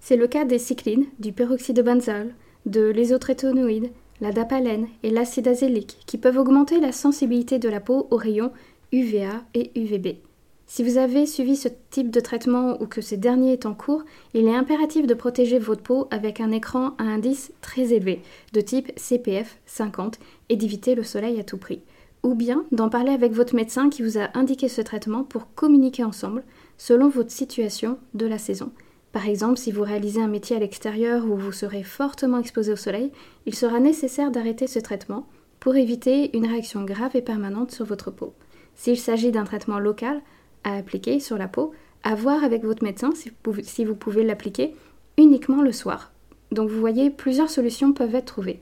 C'est 0.00 0.16
le 0.16 0.26
cas 0.26 0.46
des 0.46 0.58
cyclines, 0.58 1.04
du 1.18 1.32
peroxyde 1.32 1.76
de 1.76 1.82
benzol, 1.82 2.32
de 2.64 2.88
l'isotrétonoïde, 2.88 3.90
la 4.22 4.32
dapalène 4.32 4.88
et 5.02 5.10
l'acide 5.10 5.48
azélique 5.48 5.98
qui 6.06 6.16
peuvent 6.16 6.38
augmenter 6.38 6.80
la 6.80 6.92
sensibilité 6.92 7.58
de 7.58 7.68
la 7.68 7.80
peau 7.80 8.08
aux 8.10 8.16
rayons 8.16 8.52
UVA 8.90 9.44
et 9.52 9.70
UVB. 9.78 10.29
Si 10.72 10.84
vous 10.84 10.98
avez 10.98 11.26
suivi 11.26 11.56
ce 11.56 11.66
type 11.90 12.12
de 12.12 12.20
traitement 12.20 12.80
ou 12.80 12.86
que 12.86 13.00
ce 13.00 13.16
dernier 13.16 13.54
est 13.54 13.66
en 13.66 13.74
cours, 13.74 14.04
il 14.34 14.46
est 14.46 14.54
impératif 14.54 15.04
de 15.04 15.14
protéger 15.14 15.58
votre 15.58 15.82
peau 15.82 16.06
avec 16.12 16.40
un 16.40 16.52
écran 16.52 16.94
à 16.96 17.02
indice 17.02 17.52
très 17.60 17.92
élevé, 17.92 18.22
de 18.52 18.60
type 18.60 18.92
CPF 18.94 19.58
50, 19.66 20.20
et 20.48 20.54
d'éviter 20.54 20.94
le 20.94 21.02
soleil 21.02 21.40
à 21.40 21.42
tout 21.42 21.56
prix. 21.56 21.80
Ou 22.22 22.36
bien 22.36 22.64
d'en 22.70 22.88
parler 22.88 23.10
avec 23.10 23.32
votre 23.32 23.56
médecin 23.56 23.90
qui 23.90 24.04
vous 24.04 24.16
a 24.16 24.28
indiqué 24.34 24.68
ce 24.68 24.80
traitement 24.80 25.24
pour 25.24 25.52
communiquer 25.56 26.04
ensemble 26.04 26.44
selon 26.78 27.08
votre 27.08 27.32
situation 27.32 27.98
de 28.14 28.26
la 28.26 28.38
saison. 28.38 28.70
Par 29.10 29.28
exemple, 29.28 29.58
si 29.58 29.72
vous 29.72 29.82
réalisez 29.82 30.22
un 30.22 30.28
métier 30.28 30.54
à 30.54 30.60
l'extérieur 30.60 31.24
où 31.24 31.34
vous 31.34 31.50
serez 31.50 31.82
fortement 31.82 32.38
exposé 32.38 32.72
au 32.72 32.76
soleil, 32.76 33.10
il 33.44 33.56
sera 33.56 33.80
nécessaire 33.80 34.30
d'arrêter 34.30 34.68
ce 34.68 34.78
traitement 34.78 35.26
pour 35.58 35.74
éviter 35.74 36.36
une 36.36 36.46
réaction 36.46 36.84
grave 36.84 37.16
et 37.16 37.22
permanente 37.22 37.72
sur 37.72 37.84
votre 37.84 38.12
peau. 38.12 38.34
S'il 38.76 38.98
s'agit 38.98 39.32
d'un 39.32 39.44
traitement 39.44 39.80
local 39.80 40.22
à 40.64 40.76
appliquer 40.76 41.20
sur 41.20 41.38
la 41.38 41.48
peau, 41.48 41.72
à 42.02 42.14
voir 42.14 42.44
avec 42.44 42.64
votre 42.64 42.84
médecin 42.84 43.10
si 43.14 43.84
vous 43.84 43.94
pouvez, 43.94 44.24
l'appliquer 44.24 44.74
uniquement 45.18 45.62
le 45.62 45.72
soir. 45.72 46.12
Donc 46.52 46.68
vous 46.68 46.80
voyez, 46.80 47.10
plusieurs 47.10 47.50
solutions 47.50 47.92
peuvent 47.92 48.14
être 48.14 48.32
trouvées. 48.32 48.60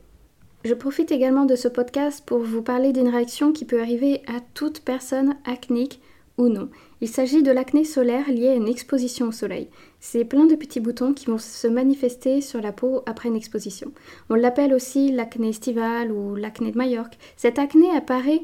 Je 0.64 0.74
profite 0.74 1.12
également 1.12 1.44
de 1.44 1.56
ce 1.56 1.68
podcast 1.68 2.22
pour 2.26 2.40
vous 2.40 2.62
parler 2.62 2.92
d'une 2.92 3.08
réaction 3.08 3.52
qui 3.52 3.64
peut 3.64 3.80
arriver 3.80 4.22
à 4.26 4.40
toute 4.54 4.80
personne 4.80 5.36
acnique 5.44 6.00
ou 6.36 6.48
non. 6.48 6.68
Il 7.00 7.08
s'agit 7.08 7.42
de 7.42 7.50
l'acné 7.50 7.84
solaire 7.84 8.28
lié 8.30 8.48
à 8.48 8.54
une 8.54 8.68
exposition 8.68 9.28
au 9.28 9.32
soleil. 9.32 9.68
C'est 10.00 10.24
plein 10.24 10.46
de 10.46 10.54
petits 10.54 10.80
boutons 10.80 11.12
qui 11.12 11.26
vont 11.26 11.38
se 11.38 11.66
manifester 11.66 12.40
sur 12.40 12.60
la 12.60 12.72
peau 12.72 13.02
après 13.06 13.28
une 13.28 13.36
exposition. 13.36 13.92
On 14.30 14.34
l'appelle 14.34 14.72
aussi 14.72 15.12
l'acné 15.12 15.48
estivale 15.48 16.12
ou 16.12 16.36
l'acné 16.36 16.70
de 16.70 16.76
Majorque. 16.76 17.18
Cette 17.36 17.58
acné 17.58 17.90
apparaît 17.90 18.42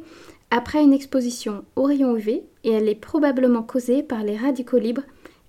après 0.57 0.85
une 0.85 0.93
exposition 0.93 1.65
au 1.75 1.83
rayon 1.83 2.17
UV 2.17 2.45
et 2.63 2.71
elle 2.71 2.89
est 2.89 2.95
probablement 2.95 3.65
causée 3.65 4.05
par 4.05 4.23
les 4.23 4.37
radicaux 4.37 4.79
libres 4.79 5.03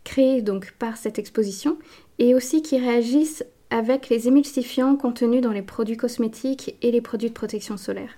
créés 0.03 0.41
donc 0.41 0.73
par 0.79 0.97
cette 0.97 1.19
exposition 1.19 1.77
et 2.17 2.33
aussi 2.33 2.63
qui 2.63 2.79
réagissent 2.79 3.45
avec 3.69 4.09
les 4.09 4.27
émulsifiants 4.27 4.95
contenus 4.95 5.41
dans 5.41 5.51
les 5.51 5.61
produits 5.61 5.95
cosmétiques 5.95 6.75
et 6.81 6.89
les 6.89 7.01
produits 7.01 7.29
de 7.29 7.35
protection 7.35 7.77
solaire. 7.77 8.17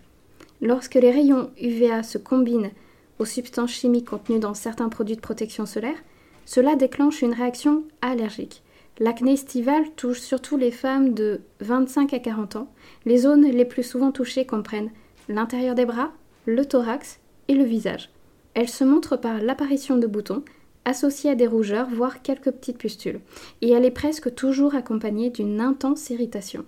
Lorsque 0.62 0.96
les 0.96 1.12
rayons 1.12 1.52
UVA 1.62 2.04
se 2.04 2.18
combinent 2.18 2.72
aux 3.20 3.26
substances 3.26 3.74
chimiques 3.74 4.08
contenues 4.08 4.40
dans 4.40 4.54
certains 4.54 4.88
produits 4.88 5.18
de 5.18 5.22
protection 5.22 5.66
solaire, 5.66 5.98
cela 6.46 6.78
déclenche 6.78 7.22
une 7.22 7.34
réaction 7.34 7.84
allergique. 8.02 8.64
L'acné 9.00 9.34
estivale 9.34 9.92
touche 9.98 10.22
surtout 10.22 10.56
les 10.56 10.72
femmes 10.72 11.14
de 11.14 11.42
25 11.60 12.14
à 12.14 12.20
40 12.20 12.56
ans. 12.56 12.72
Les 13.04 13.18
zones 13.18 13.44
les 13.44 13.66
plus 13.66 13.84
souvent 13.84 14.14
touchées 14.14 14.46
comprennent 14.46 14.92
l'intérieur 15.28 15.76
des 15.76 15.86
bras, 15.86 16.14
le 16.48 16.66
thorax 16.66 17.20
et 17.50 17.54
le 17.54 17.66
visage. 17.66 18.10
Elle 18.54 18.70
se 18.70 18.86
montre 18.86 19.18
par 19.18 19.42
l'apparition 19.42 19.98
de 19.98 20.08
boutons, 20.08 20.44
associés 20.86 21.30
à 21.30 21.36
des 21.36 21.46
rougeurs, 21.46 21.90
voire 21.90 22.22
quelques 22.22 22.52
petites 22.52 22.78
pustules, 22.78 23.20
et 23.62 23.72
elle 23.72 23.84
est 23.84 23.92
presque 23.92 24.34
toujours 24.34 24.74
accompagnée 24.74 25.30
d'une 25.30 25.60
intense 25.60 26.10
irritation. 26.10 26.64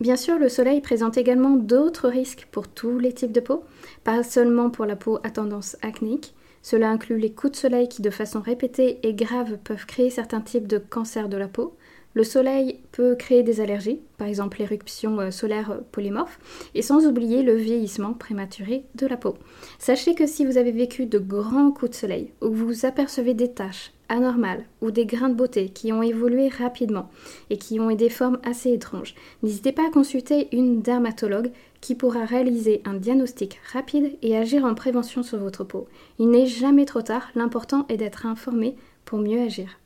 Bien 0.00 0.16
sûr, 0.16 0.38
le 0.38 0.48
soleil 0.48 0.80
présente 0.80 1.18
également 1.18 1.56
d'autres 1.56 2.08
risques 2.08 2.48
pour 2.50 2.66
tous 2.66 2.98
les 2.98 3.12
types 3.12 3.30
de 3.30 3.40
peau, 3.40 3.62
pas 4.02 4.22
seulement 4.22 4.70
pour 4.70 4.86
la 4.86 4.96
peau 4.96 5.18
à 5.22 5.30
tendance 5.30 5.76
acnéique. 5.82 6.34
Cela 6.62 6.88
inclut 6.88 7.18
les 7.18 7.32
coups 7.32 7.52
de 7.52 7.58
soleil 7.58 7.88
qui, 7.88 8.00
de 8.00 8.08
façon 8.08 8.40
répétée 8.40 9.06
et 9.06 9.12
grave, 9.12 9.58
peuvent 9.62 9.84
créer 9.84 10.08
certains 10.08 10.40
types 10.40 10.66
de 10.66 10.78
cancers 10.78 11.28
de 11.28 11.36
la 11.36 11.48
peau, 11.48 11.76
le 12.14 12.24
soleil 12.24 12.80
peut 12.92 13.16
créer 13.16 13.42
des 13.42 13.60
allergies, 13.60 14.00
par 14.18 14.28
exemple 14.28 14.58
l'éruption 14.58 15.18
euh, 15.20 15.30
solaire 15.30 15.72
euh, 15.72 15.80
polymorphe, 15.92 16.38
et 16.74 16.82
sans 16.82 17.06
oublier 17.06 17.42
le 17.42 17.54
vieillissement 17.54 18.14
prématuré 18.14 18.84
de 18.94 19.06
la 19.06 19.16
peau. 19.16 19.36
Sachez 19.78 20.14
que 20.14 20.26
si 20.26 20.46
vous 20.46 20.56
avez 20.56 20.72
vécu 20.72 21.06
de 21.06 21.18
grands 21.18 21.72
coups 21.72 21.90
de 21.90 21.96
soleil, 21.96 22.32
ou 22.40 22.50
que 22.50 22.54
vous 22.54 22.86
apercevez 22.86 23.34
des 23.34 23.52
taches 23.52 23.92
anormales 24.08 24.64
ou 24.80 24.90
des 24.90 25.06
grains 25.06 25.30
de 25.30 25.34
beauté 25.34 25.70
qui 25.70 25.90
ont 25.92 26.02
évolué 26.02 26.48
rapidement 26.48 27.10
et 27.48 27.56
qui 27.56 27.80
ont 27.80 27.94
des 27.94 28.10
formes 28.10 28.38
assez 28.44 28.72
étranges, 28.72 29.14
n'hésitez 29.42 29.72
pas 29.72 29.86
à 29.86 29.90
consulter 29.90 30.48
une 30.52 30.82
dermatologue 30.82 31.50
qui 31.80 31.94
pourra 31.94 32.24
réaliser 32.24 32.80
un 32.84 32.94
diagnostic 32.94 33.60
rapide 33.72 34.16
et 34.22 34.36
agir 34.36 34.64
en 34.64 34.74
prévention 34.74 35.22
sur 35.22 35.38
votre 35.38 35.64
peau. 35.64 35.86
Il 36.18 36.30
n'est 36.30 36.46
jamais 36.46 36.84
trop 36.84 37.02
tard, 37.02 37.30
l'important 37.34 37.86
est 37.88 37.96
d'être 37.96 38.26
informé 38.26 38.76
pour 39.04 39.18
mieux 39.18 39.40
agir. 39.40 39.78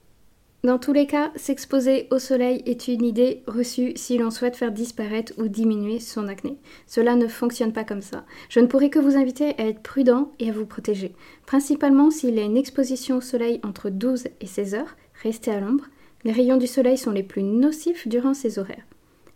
Dans 0.65 0.79
tous 0.79 0.93
les 0.93 1.07
cas, 1.07 1.31
s'exposer 1.37 2.09
au 2.11 2.19
soleil 2.19 2.65
est 2.67 2.89
une 2.89 3.05
idée 3.05 3.45
reçue 3.47 3.93
si 3.95 4.19
l'on 4.19 4.33
souhaite 4.33 4.57
faire 4.57 4.73
disparaître 4.73 5.33
ou 5.39 5.47
diminuer 5.47 6.01
son 6.01 6.27
acné. 6.27 6.57
Cela 6.89 7.15
ne 7.15 7.29
fonctionne 7.29 7.73
pas 7.73 7.85
comme 7.85 8.03
ça. 8.03 8.25
Je 8.49 8.59
ne 8.59 8.67
pourrais 8.67 8.91
que 8.91 8.99
vous 8.99 9.17
inviter 9.17 9.55
à 9.57 9.69
être 9.69 9.83
prudent 9.83 10.33
et 10.41 10.49
à 10.49 10.53
vous 10.53 10.67
protéger. 10.67 11.15
Principalement 11.47 12.11
s'il 12.11 12.35
y 12.35 12.41
a 12.41 12.45
une 12.45 12.57
exposition 12.57 13.19
au 13.19 13.21
soleil 13.21 13.61
entre 13.63 13.89
12 13.89 14.25
et 14.41 14.47
16 14.47 14.75
heures, 14.75 14.97
restez 15.23 15.53
à 15.53 15.61
l'ombre. 15.61 15.85
Les 16.25 16.33
rayons 16.33 16.57
du 16.57 16.67
soleil 16.67 16.99
sont 16.99 17.13
les 17.13 17.23
plus 17.23 17.45
nocifs 17.45 18.09
durant 18.09 18.35
ces 18.35 18.59
horaires. 18.59 18.87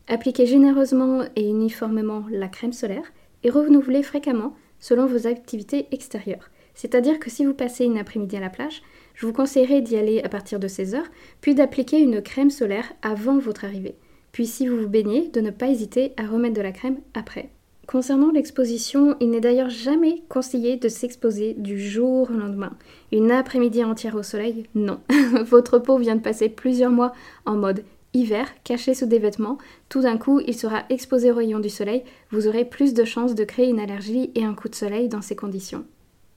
Appliquez 0.08 0.46
généreusement 0.46 1.22
et 1.36 1.48
uniformément 1.48 2.24
la 2.32 2.48
crème 2.48 2.72
solaire 2.72 3.12
et 3.44 3.50
renouvelez 3.50 4.02
fréquemment 4.02 4.56
selon 4.80 5.06
vos 5.06 5.28
activités 5.28 5.86
extérieures. 5.92 6.50
C'est-à-dire 6.74 7.18
que 7.18 7.30
si 7.30 7.44
vous 7.44 7.54
passez 7.54 7.84
une 7.84 7.98
après-midi 7.98 8.36
à 8.36 8.40
la 8.40 8.50
plage, 8.50 8.82
je 9.14 9.26
vous 9.26 9.32
conseillerais 9.32 9.82
d'y 9.82 9.96
aller 9.96 10.22
à 10.22 10.28
partir 10.28 10.58
de 10.58 10.68
16 10.68 10.94
heures, 10.94 11.10
puis 11.40 11.54
d'appliquer 11.54 12.00
une 12.00 12.22
crème 12.22 12.50
solaire 12.50 12.92
avant 13.02 13.38
votre 13.38 13.64
arrivée. 13.64 13.96
puis 14.32 14.46
si 14.46 14.66
vous 14.66 14.78
vous 14.78 14.88
baignez, 14.88 15.28
de 15.28 15.40
ne 15.40 15.50
pas 15.50 15.68
hésiter 15.68 16.12
à 16.16 16.26
remettre 16.26 16.54
de 16.54 16.62
la 16.62 16.72
crème 16.72 17.00
après. 17.12 17.50
Concernant 17.86 18.30
l'exposition, 18.30 19.16
il 19.20 19.30
n'est 19.30 19.40
d'ailleurs 19.40 19.68
jamais 19.68 20.22
conseillé 20.28 20.76
de 20.76 20.88
s'exposer 20.88 21.54
du 21.54 21.78
jour 21.78 22.30
au 22.30 22.32
lendemain. 22.32 22.72
Une 23.10 23.30
après-midi 23.30 23.84
entière 23.84 24.14
au 24.14 24.22
soleil, 24.22 24.64
non. 24.74 25.00
Votre 25.44 25.78
peau 25.78 25.98
vient 25.98 26.14
de 26.14 26.22
passer 26.22 26.48
plusieurs 26.48 26.92
mois 26.92 27.12
en 27.44 27.56
mode 27.56 27.84
hiver, 28.14 28.48
caché 28.64 28.94
sous 28.94 29.06
des 29.06 29.18
vêtements. 29.18 29.58
Tout 29.88 30.02
d'un 30.02 30.16
coup, 30.16 30.40
il 30.40 30.54
sera 30.54 30.84
exposé 30.90 31.32
aux 31.32 31.36
rayons 31.36 31.60
du 31.60 31.70
soleil. 31.70 32.04
Vous 32.30 32.46
aurez 32.46 32.64
plus 32.64 32.94
de 32.94 33.04
chances 33.04 33.34
de 33.34 33.44
créer 33.44 33.68
une 33.68 33.80
allergie 33.80 34.30
et 34.34 34.44
un 34.44 34.54
coup 34.54 34.68
de 34.68 34.74
soleil 34.74 35.08
dans 35.08 35.22
ces 35.22 35.36
conditions. 35.36 35.84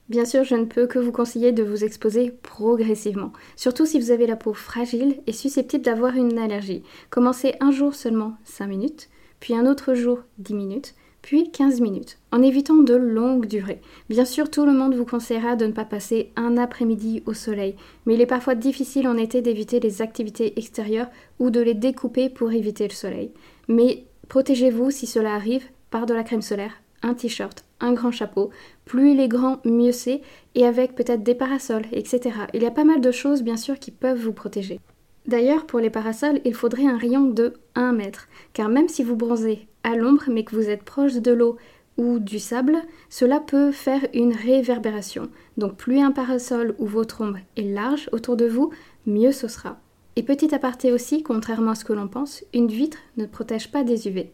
Bien 0.08 0.24
sûr, 0.24 0.44
je 0.44 0.54
ne 0.54 0.66
peux 0.66 0.86
que 0.86 1.00
vous 1.00 1.10
conseiller 1.10 1.50
de 1.50 1.64
vous 1.64 1.82
exposer 1.82 2.30
progressivement, 2.30 3.32
surtout 3.56 3.86
si 3.86 3.98
vous 3.98 4.12
avez 4.12 4.28
la 4.28 4.36
peau 4.36 4.52
fragile 4.52 5.20
et 5.26 5.32
susceptible 5.32 5.84
d'avoir 5.84 6.14
une 6.14 6.38
allergie. 6.38 6.84
Commencez 7.10 7.54
un 7.58 7.72
jour 7.72 7.92
seulement 7.92 8.36
5 8.44 8.68
minutes, 8.68 9.08
puis 9.40 9.56
un 9.56 9.66
autre 9.66 9.94
jour 9.94 10.20
10 10.38 10.54
minutes, 10.54 10.94
puis 11.22 11.50
15 11.50 11.80
minutes, 11.80 12.18
en 12.30 12.40
évitant 12.40 12.76
de 12.76 12.94
longues 12.94 13.46
durées. 13.46 13.80
Bien 14.08 14.24
sûr, 14.24 14.48
tout 14.48 14.64
le 14.64 14.72
monde 14.72 14.94
vous 14.94 15.04
conseillera 15.04 15.56
de 15.56 15.66
ne 15.66 15.72
pas 15.72 15.84
passer 15.84 16.30
un 16.36 16.56
après-midi 16.56 17.24
au 17.26 17.34
soleil, 17.34 17.74
mais 18.04 18.14
il 18.14 18.20
est 18.20 18.26
parfois 18.26 18.54
difficile 18.54 19.08
en 19.08 19.16
été 19.16 19.42
d'éviter 19.42 19.80
les 19.80 20.02
activités 20.02 20.56
extérieures 20.56 21.08
ou 21.40 21.50
de 21.50 21.58
les 21.58 21.74
découper 21.74 22.28
pour 22.28 22.52
éviter 22.52 22.86
le 22.86 22.94
soleil. 22.94 23.32
Mais 23.66 24.04
protégez-vous 24.28 24.92
si 24.92 25.08
cela 25.08 25.34
arrive 25.34 25.64
par 25.90 26.06
de 26.06 26.14
la 26.14 26.22
crème 26.22 26.42
solaire, 26.42 26.80
un 27.02 27.14
t-shirt, 27.14 27.65
un 27.80 27.92
grand 27.92 28.10
chapeau. 28.10 28.50
Plus 28.84 29.12
il 29.12 29.20
est 29.20 29.28
grand, 29.28 29.64
mieux 29.64 29.92
c'est, 29.92 30.22
et 30.54 30.64
avec 30.64 30.94
peut-être 30.94 31.22
des 31.22 31.34
parasols, 31.34 31.86
etc. 31.92 32.36
Il 32.54 32.62
y 32.62 32.66
a 32.66 32.70
pas 32.70 32.84
mal 32.84 33.00
de 33.00 33.10
choses, 33.10 33.42
bien 33.42 33.56
sûr, 33.56 33.78
qui 33.78 33.90
peuvent 33.90 34.18
vous 34.18 34.32
protéger. 34.32 34.80
D'ailleurs, 35.26 35.66
pour 35.66 35.80
les 35.80 35.90
parasols, 35.90 36.40
il 36.44 36.54
faudrait 36.54 36.86
un 36.86 36.96
rayon 36.96 37.24
de 37.24 37.54
1 37.74 37.92
mètre, 37.92 38.28
car 38.52 38.68
même 38.68 38.88
si 38.88 39.02
vous 39.02 39.16
bronzez 39.16 39.66
à 39.82 39.96
l'ombre 39.96 40.24
mais 40.28 40.44
que 40.44 40.54
vous 40.54 40.68
êtes 40.68 40.82
proche 40.82 41.14
de 41.14 41.32
l'eau 41.32 41.56
ou 41.96 42.18
du 42.18 42.38
sable, 42.38 42.76
cela 43.08 43.40
peut 43.40 43.72
faire 43.72 44.06
une 44.14 44.34
réverbération. 44.34 45.28
Donc 45.56 45.76
plus 45.76 46.00
un 46.00 46.12
parasol 46.12 46.74
ou 46.78 46.86
votre 46.86 47.22
ombre 47.22 47.38
est 47.56 47.62
large 47.62 48.08
autour 48.12 48.36
de 48.36 48.46
vous, 48.46 48.70
mieux 49.06 49.32
ce 49.32 49.48
sera. 49.48 49.80
Et 50.16 50.22
petit 50.22 50.54
aparté 50.54 50.92
aussi, 50.92 51.22
contrairement 51.22 51.72
à 51.72 51.74
ce 51.74 51.84
que 51.84 51.92
l'on 51.92 52.08
pense, 52.08 52.44
une 52.54 52.68
vitre 52.68 52.98
ne 53.16 53.26
protège 53.26 53.70
pas 53.70 53.84
des 53.84 54.08
UV. 54.08 54.30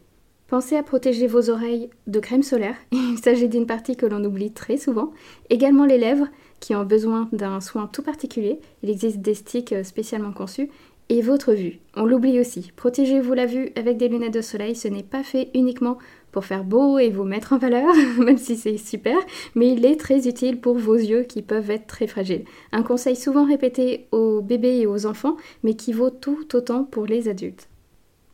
Pensez 0.47 0.75
à 0.75 0.83
protéger 0.83 1.27
vos 1.27 1.49
oreilles 1.49 1.89
de 2.07 2.19
crème 2.19 2.43
solaire, 2.43 2.75
il 2.91 3.17
s'agit 3.17 3.49
d'une 3.49 3.65
partie 3.65 3.95
que 3.95 4.05
l'on 4.05 4.23
oublie 4.23 4.51
très 4.51 4.77
souvent. 4.77 5.11
Également 5.49 5.85
les 5.85 5.97
lèvres, 5.97 6.27
qui 6.59 6.75
ont 6.75 6.85
besoin 6.85 7.27
d'un 7.31 7.59
soin 7.59 7.87
tout 7.87 8.03
particulier, 8.03 8.59
il 8.83 8.89
existe 8.89 9.19
des 9.19 9.33
sticks 9.33 9.75
spécialement 9.83 10.31
conçus, 10.31 10.69
et 11.09 11.21
votre 11.21 11.53
vue, 11.53 11.79
on 11.95 12.05
l'oublie 12.05 12.39
aussi. 12.39 12.71
Protégez-vous 12.75 13.33
la 13.33 13.45
vue 13.45 13.71
avec 13.75 13.97
des 13.97 14.07
lunettes 14.07 14.33
de 14.33 14.41
soleil, 14.41 14.75
ce 14.75 14.87
n'est 14.87 15.03
pas 15.03 15.23
fait 15.23 15.49
uniquement 15.53 15.97
pour 16.31 16.45
faire 16.45 16.63
beau 16.63 16.97
et 16.97 17.09
vous 17.09 17.25
mettre 17.25 17.53
en 17.53 17.57
valeur, 17.57 17.93
même 18.17 18.37
si 18.37 18.55
c'est 18.55 18.77
super, 18.77 19.17
mais 19.55 19.71
il 19.71 19.85
est 19.85 19.99
très 19.99 20.27
utile 20.27 20.59
pour 20.59 20.77
vos 20.77 20.95
yeux 20.95 21.23
qui 21.23 21.41
peuvent 21.41 21.69
être 21.69 21.87
très 21.87 22.07
fragiles. 22.07 22.45
Un 22.71 22.83
conseil 22.83 23.15
souvent 23.15 23.45
répété 23.45 24.07
aux 24.11 24.41
bébés 24.41 24.79
et 24.79 24.87
aux 24.87 25.05
enfants, 25.05 25.37
mais 25.63 25.75
qui 25.75 25.93
vaut 25.93 26.09
tout 26.09 26.55
autant 26.55 26.83
pour 26.83 27.05
les 27.05 27.27
adultes. 27.27 27.67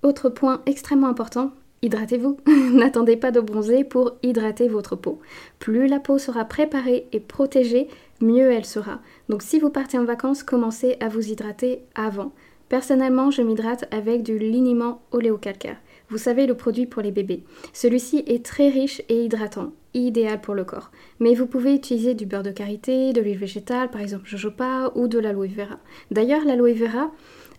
Autre 0.02 0.30
point 0.30 0.62
extrêmement 0.66 1.08
important, 1.08 1.52
Hydratez-vous. 1.82 2.38
N'attendez 2.74 3.16
pas 3.16 3.32
de 3.32 3.40
bronzer 3.40 3.84
pour 3.84 4.18
hydrater 4.24 4.68
votre 4.68 4.96
peau. 4.96 5.20
Plus 5.60 5.88
la 5.88 6.00
peau 6.00 6.18
sera 6.18 6.46
préparée 6.46 7.08
et 7.14 7.20
protégée, 7.20 7.88
mieux 8.22 8.52
elle 8.52 8.66
sera. 8.66 9.00
Donc 9.30 9.42
si 9.42 9.60
vous 9.60 9.70
partez 9.70 9.98
en 9.98 10.06
vacances, 10.06 10.44
commencez 10.44 10.98
à 11.00 11.08
vous 11.08 11.30
hydrater 11.30 11.82
avant. 11.96 12.34
Personnellement, 12.68 13.32
je 13.32 13.42
m'hydrate 13.42 13.86
avec 13.92 14.24
du 14.24 14.38
liniment 14.38 15.02
oléocalcaire. 15.12 15.78
Vous 16.10 16.18
savez, 16.18 16.48
le 16.48 16.56
produit 16.56 16.86
pour 16.86 17.02
les 17.02 17.12
bébés. 17.12 17.44
Celui-ci 17.74 18.24
est 18.28 18.44
très 18.44 18.70
riche 18.70 19.02
et 19.10 19.24
hydratant, 19.24 19.72
idéal 19.94 20.42
pour 20.42 20.56
le 20.56 20.64
corps. 20.64 20.92
Mais 21.20 21.34
vous 21.34 21.46
pouvez 21.46 21.74
utiliser 21.74 22.14
du 22.14 22.26
beurre 22.26 22.44
de 22.44 22.52
karité, 22.52 23.14
de 23.14 23.22
l'huile 23.22 23.38
végétale, 23.38 23.90
par 23.90 24.02
exemple 24.02 24.28
jojoba, 24.28 24.92
ou 24.96 25.08
de 25.08 25.20
l'aloe 25.20 25.48
vera. 25.48 25.78
D'ailleurs, 26.12 26.46
l'aloe 26.46 26.74
vera 26.74 27.12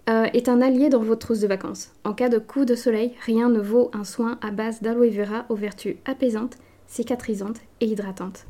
euh, 0.08 0.24
est 0.32 0.48
un 0.48 0.60
allié 0.60 0.88
dans 0.88 1.02
votre 1.02 1.26
trousse 1.26 1.40
de 1.40 1.46
vacances. 1.46 1.92
En 2.04 2.14
cas 2.14 2.28
de 2.28 2.38
coup 2.38 2.64
de 2.64 2.74
soleil, 2.74 3.12
rien 3.24 3.48
ne 3.48 3.60
vaut 3.60 3.90
un 3.92 4.04
soin 4.04 4.38
à 4.40 4.50
base 4.50 4.80
d'aloe 4.80 5.10
vera 5.10 5.44
aux 5.48 5.54
vertus 5.54 5.96
apaisantes, 6.04 6.56
cicatrisantes 6.86 7.60
et 7.80 7.86
hydratantes. 7.86 8.46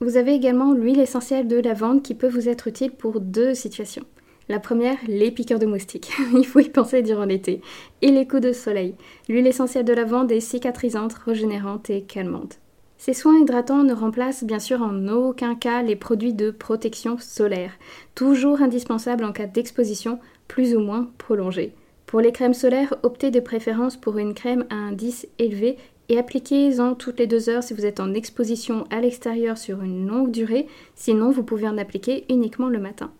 Vous 0.00 0.16
avez 0.16 0.34
également 0.34 0.72
l'huile 0.72 1.00
essentielle 1.00 1.48
de 1.48 1.60
lavande 1.60 2.02
qui 2.02 2.14
peut 2.14 2.28
vous 2.28 2.48
être 2.48 2.68
utile 2.68 2.92
pour 2.92 3.20
deux 3.20 3.54
situations. 3.54 4.04
La 4.48 4.58
première, 4.58 4.98
les 5.06 5.30
piqueurs 5.30 5.58
de 5.58 5.66
moustiques. 5.66 6.10
Il 6.34 6.46
faut 6.46 6.60
y 6.60 6.68
penser 6.68 7.02
durant 7.02 7.24
l'été. 7.24 7.60
Et 8.00 8.10
les 8.10 8.26
coups 8.26 8.42
de 8.42 8.52
soleil. 8.52 8.94
L'huile 9.28 9.46
essentielle 9.46 9.84
de 9.84 9.92
lavande 9.92 10.32
est 10.32 10.40
cicatrisante, 10.40 11.14
régénérante 11.14 11.90
et 11.90 12.02
calmante. 12.02 12.58
Ces 12.98 13.14
soins 13.14 13.38
hydratants 13.38 13.82
ne 13.82 13.94
remplacent 13.94 14.44
bien 14.44 14.60
sûr 14.60 14.80
en 14.80 15.08
aucun 15.08 15.56
cas 15.56 15.82
les 15.82 15.96
produits 15.96 16.34
de 16.34 16.52
protection 16.52 17.18
solaire, 17.18 17.72
toujours 18.14 18.62
indispensables 18.62 19.24
en 19.24 19.32
cas 19.32 19.46
d'exposition 19.46 20.20
plus 20.48 20.74
ou 20.74 20.80
moins 20.80 21.10
prolongée. 21.18 21.74
Pour 22.06 22.20
les 22.20 22.32
crèmes 22.32 22.54
solaires, 22.54 22.94
optez 23.02 23.30
de 23.30 23.40
préférence 23.40 23.96
pour 23.96 24.18
une 24.18 24.34
crème 24.34 24.66
à 24.70 24.74
indice 24.74 25.26
élevé 25.38 25.78
et 26.08 26.18
appliquez-en 26.18 26.94
toutes 26.94 27.18
les 27.18 27.26
deux 27.26 27.48
heures 27.48 27.62
si 27.62 27.72
vous 27.72 27.86
êtes 27.86 28.00
en 28.00 28.12
exposition 28.12 28.84
à 28.90 29.00
l'extérieur 29.00 29.56
sur 29.56 29.82
une 29.82 30.06
longue 30.06 30.30
durée, 30.30 30.66
sinon 30.94 31.30
vous 31.30 31.42
pouvez 31.42 31.66
en 31.66 31.78
appliquer 31.78 32.26
uniquement 32.28 32.68
le 32.68 32.78
matin. 32.78 33.12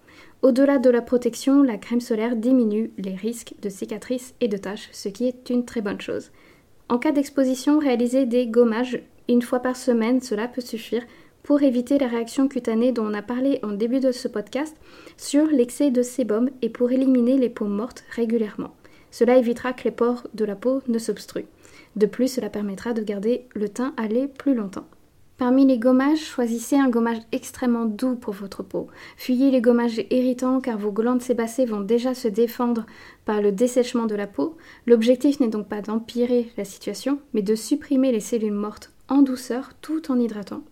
Au-delà 0.42 0.78
de 0.78 0.90
la 0.90 1.00
protection, 1.00 1.62
la 1.62 1.78
crème 1.78 2.00
solaire 2.00 2.36
diminue 2.36 2.90
les 2.98 3.14
risques 3.14 3.54
de 3.62 3.68
cicatrices 3.68 4.34
et 4.40 4.48
de 4.48 4.56
taches, 4.56 4.88
ce 4.92 5.08
qui 5.08 5.26
est 5.26 5.48
une 5.50 5.64
très 5.64 5.80
bonne 5.80 6.00
chose. 6.00 6.30
En 6.88 6.98
cas 6.98 7.12
d'exposition, 7.12 7.78
réalisez 7.78 8.26
des 8.26 8.46
gommages 8.46 9.00
une 9.28 9.42
fois 9.42 9.60
par 9.60 9.76
semaine, 9.76 10.20
cela 10.20 10.48
peut 10.48 10.60
suffire 10.60 11.04
pour 11.42 11.62
éviter 11.62 11.98
la 11.98 12.08
réaction 12.08 12.48
cutanée 12.48 12.92
dont 12.92 13.06
on 13.06 13.14
a 13.14 13.22
parlé 13.22 13.58
en 13.62 13.72
début 13.72 14.00
de 14.00 14.12
ce 14.12 14.28
podcast 14.28 14.76
sur 15.16 15.46
l'excès 15.46 15.90
de 15.90 16.02
sébum 16.02 16.50
et 16.62 16.68
pour 16.68 16.92
éliminer 16.92 17.38
les 17.38 17.50
peaux 17.50 17.66
mortes 17.66 18.04
régulièrement. 18.10 18.74
Cela 19.10 19.36
évitera 19.36 19.72
que 19.72 19.84
les 19.84 19.90
pores 19.90 20.26
de 20.34 20.44
la 20.44 20.56
peau 20.56 20.80
ne 20.88 20.98
s'obstruent. 20.98 21.46
De 21.96 22.06
plus, 22.06 22.28
cela 22.28 22.48
permettra 22.48 22.92
de 22.92 23.02
garder 23.02 23.46
le 23.54 23.68
teint 23.68 23.92
aller 23.96 24.26
plus 24.26 24.54
longtemps. 24.54 24.86
Parmi 25.36 25.66
les 25.66 25.78
gommages, 25.78 26.20
choisissez 26.20 26.76
un 26.76 26.88
gommage 26.88 27.18
extrêmement 27.32 27.84
doux 27.84 28.14
pour 28.14 28.32
votre 28.32 28.62
peau. 28.62 28.86
Fuyez 29.16 29.50
les 29.50 29.60
gommages 29.60 30.00
irritants 30.10 30.60
car 30.60 30.78
vos 30.78 30.92
glandes 30.92 31.20
sébacées 31.20 31.64
vont 31.64 31.80
déjà 31.80 32.14
se 32.14 32.28
défendre 32.28 32.86
par 33.24 33.42
le 33.42 33.50
dessèchement 33.50 34.06
de 34.06 34.14
la 34.14 34.28
peau. 34.28 34.56
L'objectif 34.86 35.40
n'est 35.40 35.48
donc 35.48 35.68
pas 35.68 35.82
d'empirer 35.82 36.52
la 36.56 36.64
situation, 36.64 37.18
mais 37.34 37.42
de 37.42 37.56
supprimer 37.56 38.12
les 38.12 38.20
cellules 38.20 38.52
mortes 38.52 38.92
en 39.08 39.22
douceur 39.22 39.70
tout 39.80 40.12
en 40.12 40.20
hydratant. 40.20 40.62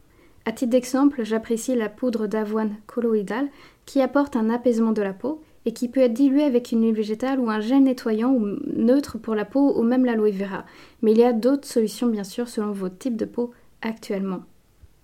À 0.47 0.53
titre 0.53 0.71
d'exemple, 0.71 1.23
j'apprécie 1.25 1.75
la 1.75 1.89
poudre 1.89 2.27
d'avoine 2.27 2.77
colloïdale 2.87 3.49
qui 3.85 4.01
apporte 4.01 4.37
un 4.37 4.51
apaisement 4.51 4.93
de 4.93 5.03
la 5.03 5.13
peau 5.13 5.43
et 5.67 5.73
qui 5.73 5.89
peut 5.89 6.01
être 6.01 6.15
diluée 6.15 6.45
avec 6.45 6.73
une 6.73 6.83
huile 6.83 6.95
végétale 6.95 7.39
ou 7.39 7.51
un 7.51 7.61
gel 7.61 7.83
nettoyant 7.83 8.33
ou 8.33 8.57
neutre 8.67 9.19
pour 9.19 9.35
la 9.35 9.45
peau 9.45 9.79
ou 9.79 9.83
même 9.83 10.05
l'aloe 10.05 10.31
vera. 10.31 10.65
Mais 11.03 11.13
il 11.13 11.19
y 11.19 11.25
a 11.25 11.33
d'autres 11.33 11.69
solutions 11.69 12.07
bien 12.07 12.25
sûr 12.25 12.49
selon 12.49 12.73
votre 12.73 12.97
type 12.97 13.17
de 13.17 13.27
peau 13.27 13.51
actuellement. 13.83 14.41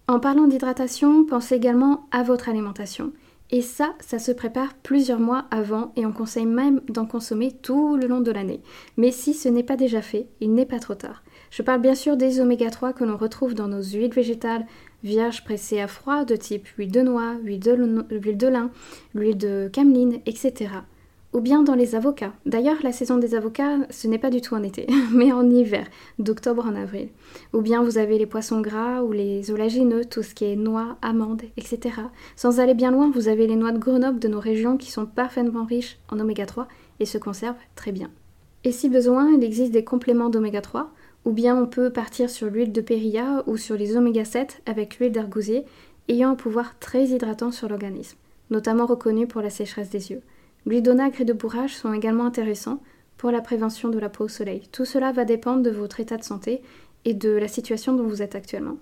En 0.09 0.21
parlant 0.21 0.47
d'hydratation, 0.47 1.25
pensez 1.25 1.57
également 1.57 2.07
à 2.13 2.23
votre 2.23 2.49
alimentation. 2.49 3.13
Et 3.51 3.63
ça, 3.63 3.95
ça 4.01 4.19
se 4.19 4.33
prépare 4.33 4.75
plusieurs 4.75 5.21
mois 5.21 5.45
avant 5.51 5.93
et 5.95 6.05
on 6.05 6.13
conseille 6.13 6.47
même 6.47 6.81
d'en 6.89 7.07
consommer 7.07 7.53
tout 7.53 7.97
le 7.97 8.09
long 8.09 8.21
de 8.21 8.33
l'année. 8.33 8.61
Mais 8.97 9.13
si 9.13 9.35
ce 9.35 9.49
n'est 9.49 9.63
pas 9.63 9.77
déjà 9.77 10.03
fait, 10.03 10.27
il 10.41 10.53
n'est 10.53 10.67
pas 10.67 10.81
trop 10.81 10.95
tard. 10.95 11.23
Je 11.51 11.63
parle 11.63 11.81
bien 11.81 11.95
sûr 11.95 12.17
des 12.17 12.41
oméga 12.41 12.71
3 12.71 12.93
que 12.93 13.05
l'on 13.05 13.17
retrouve 13.17 13.55
dans 13.55 13.69
nos 13.69 13.83
huiles 13.83 14.13
végétales 14.13 14.67
vierges 15.03 15.45
pressées 15.45 15.81
à 15.81 15.89
froid 15.89 16.25
de 16.25 16.37
type 16.37 16.67
huile 16.79 16.93
de 16.93 17.01
noix, 17.01 17.35
huile 17.43 17.61
de, 17.61 18.47
lin, 18.49 18.71
l'huile 19.15 19.37
de 19.37 19.69
cameline, 19.73 20.21
etc 20.27 20.69
ou 21.37 21.41
bien 21.41 21.63
dans 21.63 21.75
les 21.75 21.95
avocats. 21.95 22.33
D'ailleurs, 22.47 22.79
la 22.83 22.93
saison 22.93 23.19
des 23.19 23.35
avocats, 23.35 23.77
ce 23.91 24.09
n'est 24.09 24.19
pas 24.19 24.31
du 24.31 24.41
tout 24.41 24.55
en 24.55 24.63
été, 24.63 24.87
mais 25.13 25.33
en 25.33 25.49
hiver, 25.51 25.87
d'octobre 26.19 26.65
en 26.65 26.75
avril. 26.75 27.11
Ou 27.53 27.61
bien 27.61 27.83
vous 27.83 27.99
avez 27.99 28.17
les 28.19 28.25
poissons 28.25 28.63
gras 28.63 29.03
ou 29.03 29.13
les 29.13 29.51
oléagineux, 29.51 30.07
tout 30.07 30.23
ce 30.23 30.35
qui 30.35 30.47
est 30.47 30.57
noix, 30.57 30.97
amandes, 31.03 31.43
etc. 31.59 31.97
Sans 32.37 32.59
aller 32.59 32.73
bien 32.73 32.91
loin, 32.91 33.11
vous 33.11 33.29
avez 33.29 33.47
les 33.47 33.57
noix 33.57 33.73
de 33.73 33.79
Grenoble 33.79 34.19
de 34.19 34.29
nos 34.29 34.41
régions 34.41 34.79
qui 34.79 34.91
sont 34.91 35.05
parfaitement 35.05 35.67
riches 35.67 35.99
en 36.11 36.19
oméga 36.21 36.47
3 36.47 36.69
et 37.01 37.07
se 37.07 37.19
conservent 37.19 37.57
très 37.75 37.93
bien. 37.93 38.11
Et 38.65 38.73
si 38.73 38.89
besoin, 38.89 39.31
il 39.31 39.45
existe 39.45 39.73
des 39.73 39.85
compléments 39.85 40.31
d'oméga 40.31 40.63
3, 40.63 40.91
ou 41.27 41.33
bien 41.33 41.61
on 41.61 41.67
peut 41.67 41.91
partir 41.91 42.31
sur 42.31 42.49
l'huile 42.49 42.73
de 42.73 42.81
périlla 42.81 43.43
ou 43.47 43.57
sur 43.57 43.77
les 43.77 43.97
oméga 43.97 44.25
7 44.25 44.63
avec 44.65 44.99
l'huile 44.99 45.13
d'argousier, 45.13 45.65
ayant 46.09 46.31
un 46.31 46.35
pouvoir 46.37 46.79
très 46.79 47.09
hydratant 47.09 47.51
sur 47.51 47.69
l'organisme, 47.69 48.17
notamment 48.51 48.87
reconnu 48.87 49.27
pour 49.27 49.43
la 49.43 49.51
sécheresse 49.51 49.91
des 49.91 50.13
yeux. 50.13 50.23
L'huile 50.65 50.85
d'onagre 50.85 51.21
et 51.21 51.25
de 51.25 51.33
bourrage 51.33 51.75
sont 51.75 51.93
également 51.93 52.27
intéressants 52.27 52.81
pour 53.17 53.33
la 53.33 53.41
prévention 53.41 53.89
de 53.89 53.99
la 53.99 54.09
peau 54.09 54.25
au 54.25 54.29
soleil. 54.29 54.63
Tout 54.71 54.85
cela 54.85 55.11
va 55.11 55.25
dépendre 55.25 55.63
de 55.63 55.71
votre 55.71 55.99
état 55.99 56.17
de 56.17 56.23
santé 56.23 56.63
et 57.05 57.13
de 57.13 57.31
la 57.31 57.49
situation 57.49 57.93
dont 57.93 58.07
vous 58.07 58.23
êtes 58.23 58.37
actuellement. 58.37 58.77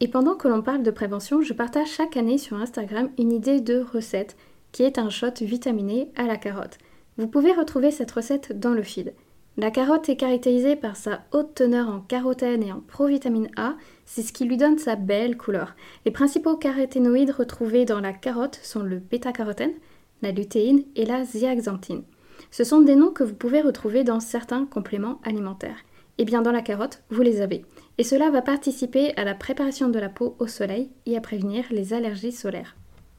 Et 0.00 0.08
pendant 0.08 0.34
que 0.34 0.48
l'on 0.48 0.62
parle 0.62 0.82
de 0.82 0.90
prévention, 0.90 1.40
je 1.40 1.52
partage 1.52 1.88
chaque 1.88 2.16
année 2.16 2.38
sur 2.38 2.56
Instagram 2.56 3.10
une 3.16 3.32
idée 3.32 3.60
de 3.60 3.78
recette 3.80 4.36
qui 4.72 4.82
est 4.82 4.98
un 4.98 5.10
shot 5.10 5.34
vitaminé 5.40 6.10
à 6.16 6.24
la 6.24 6.36
carotte. 6.36 6.78
Vous 7.16 7.28
pouvez 7.28 7.52
retrouver 7.52 7.92
cette 7.92 8.10
recette 8.10 8.58
dans 8.58 8.72
le 8.72 8.82
feed. 8.82 9.12
La 9.56 9.70
carotte 9.70 10.08
est 10.08 10.16
caractérisée 10.16 10.76
par 10.76 10.96
sa 10.96 11.22
haute 11.32 11.54
teneur 11.54 11.88
en 11.88 12.00
carotène 12.00 12.62
et 12.62 12.72
en 12.72 12.80
provitamine 12.80 13.50
A, 13.56 13.74
c'est 14.06 14.22
ce 14.22 14.32
qui 14.32 14.44
lui 14.44 14.56
donne 14.56 14.78
sa 14.78 14.94
belle 14.94 15.36
couleur. 15.36 15.74
Les 16.04 16.12
principaux 16.12 16.56
caroténoïdes 16.56 17.32
retrouvés 17.32 17.84
dans 17.84 18.00
la 18.00 18.12
carotte 18.12 18.60
sont 18.62 18.82
le 18.82 18.98
bêta-carotène, 18.98 19.74
la 20.22 20.30
lutéine 20.30 20.84
et 20.94 21.04
la 21.04 21.24
zeaxanthine. 21.24 22.04
Ce 22.50 22.64
sont 22.64 22.80
des 22.80 22.94
noms 22.94 23.10
que 23.10 23.24
vous 23.24 23.34
pouvez 23.34 23.60
retrouver 23.60 24.04
dans 24.04 24.20
certains 24.20 24.66
compléments 24.66 25.20
alimentaires. 25.24 25.84
Et 26.18 26.22
eh 26.22 26.24
bien 26.26 26.42
dans 26.42 26.52
la 26.52 26.62
carotte, 26.62 27.02
vous 27.10 27.22
les 27.22 27.40
avez. 27.40 27.64
Et 27.96 28.04
cela 28.04 28.30
va 28.30 28.42
participer 28.42 29.16
à 29.16 29.24
la 29.24 29.34
préparation 29.34 29.88
de 29.88 29.98
la 29.98 30.10
peau 30.10 30.36
au 30.38 30.46
soleil 30.46 30.90
et 31.06 31.16
à 31.16 31.20
prévenir 31.20 31.64
les 31.70 31.92
allergies 31.94 32.32
solaires. 32.32 32.76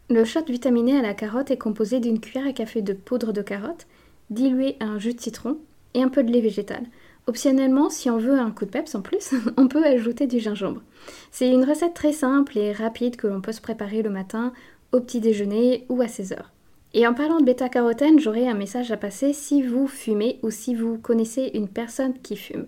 Le 0.10 0.24
shot 0.24 0.46
vitaminé 0.48 0.98
à 0.98 1.02
la 1.02 1.14
carotte 1.14 1.52
est 1.52 1.58
composé 1.58 2.00
d'une 2.00 2.20
cuillère 2.20 2.48
à 2.48 2.54
café 2.54 2.82
de 2.82 2.94
poudre 2.94 3.34
de 3.34 3.42
carotte, 3.42 3.88
diluée 4.30 4.78
à 4.80 4.86
un 4.86 5.00
jus 5.00 5.14
de 5.14 5.22
citron 5.22 5.58
et 5.94 6.04
un 6.04 6.10
peu 6.10 6.24
de 6.24 6.32
lait 6.32 6.42
végétal. 6.42 6.84
Optionnellement, 7.28 7.90
si 7.90 8.10
on 8.10 8.18
veut 8.18 8.40
un 8.40 8.52
coup 8.52 8.66
de 8.66 8.72
peps 8.72 8.96
en 8.96 9.02
plus, 9.02 9.34
on 9.58 9.68
peut 9.68 9.86
ajouter 9.86 10.28
du 10.28 10.40
gingembre. 10.40 10.82
C'est 11.32 11.50
une 11.50 11.66
recette 11.66 11.94
très 11.94 12.14
simple 12.14 12.58
et 12.58 12.72
rapide 12.72 13.16
que 13.16 13.28
l'on 13.28 13.42
peut 13.42 13.52
se 13.52 13.62
préparer 13.62 14.02
le 14.02 14.10
matin, 14.10 14.54
au 14.92 15.00
petit 15.00 15.20
déjeuner 15.20 15.86
ou 15.90 16.02
à 16.02 16.08
16 16.08 16.34
heures. 16.34 16.52
Et 16.94 17.08
en 17.08 17.14
parlant 17.14 17.40
de 17.40 17.46
bêta-carotène, 17.46 18.20
j'aurais 18.20 18.48
un 18.48 18.54
message 18.54 18.92
à 18.92 18.98
passer 18.98 19.32
si 19.32 19.64
vous 19.64 19.88
fumez 19.88 20.40
ou 20.44 20.50
si 20.50 20.76
vous 20.76 20.98
connaissez 20.98 21.52
une 21.54 21.70
personne 21.70 22.14
qui 22.22 22.36
fume. 22.36 22.66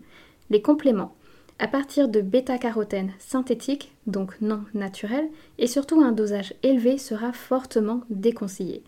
Les 0.50 0.62
compléments. 0.62 1.16
À 1.60 1.68
partir 1.68 2.08
de 2.08 2.22
bêta-carotène 2.22 3.12
synthétique, 3.20 3.92
donc 4.08 4.34
non 4.42 4.64
naturel, 4.74 5.28
et 5.58 5.68
surtout 5.68 6.02
un 6.02 6.12
dosage 6.12 6.54
élevé 6.64 6.98
sera 6.98 7.34
fortement 7.34 8.02
déconseillé. 8.10 8.84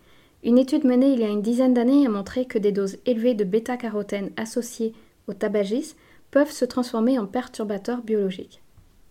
Une 0.46 0.58
étude 0.58 0.84
menée 0.84 1.12
il 1.12 1.18
y 1.18 1.24
a 1.24 1.28
une 1.28 1.42
dizaine 1.42 1.74
d'années 1.74 2.06
a 2.06 2.08
montré 2.08 2.44
que 2.44 2.56
des 2.56 2.70
doses 2.70 2.98
élevées 3.04 3.34
de 3.34 3.42
bêta-carotène 3.42 4.30
associées 4.36 4.92
au 5.26 5.32
tabagisme 5.32 5.98
peuvent 6.30 6.52
se 6.52 6.64
transformer 6.64 7.18
en 7.18 7.26
perturbateurs 7.26 8.00
biologiques. 8.02 8.62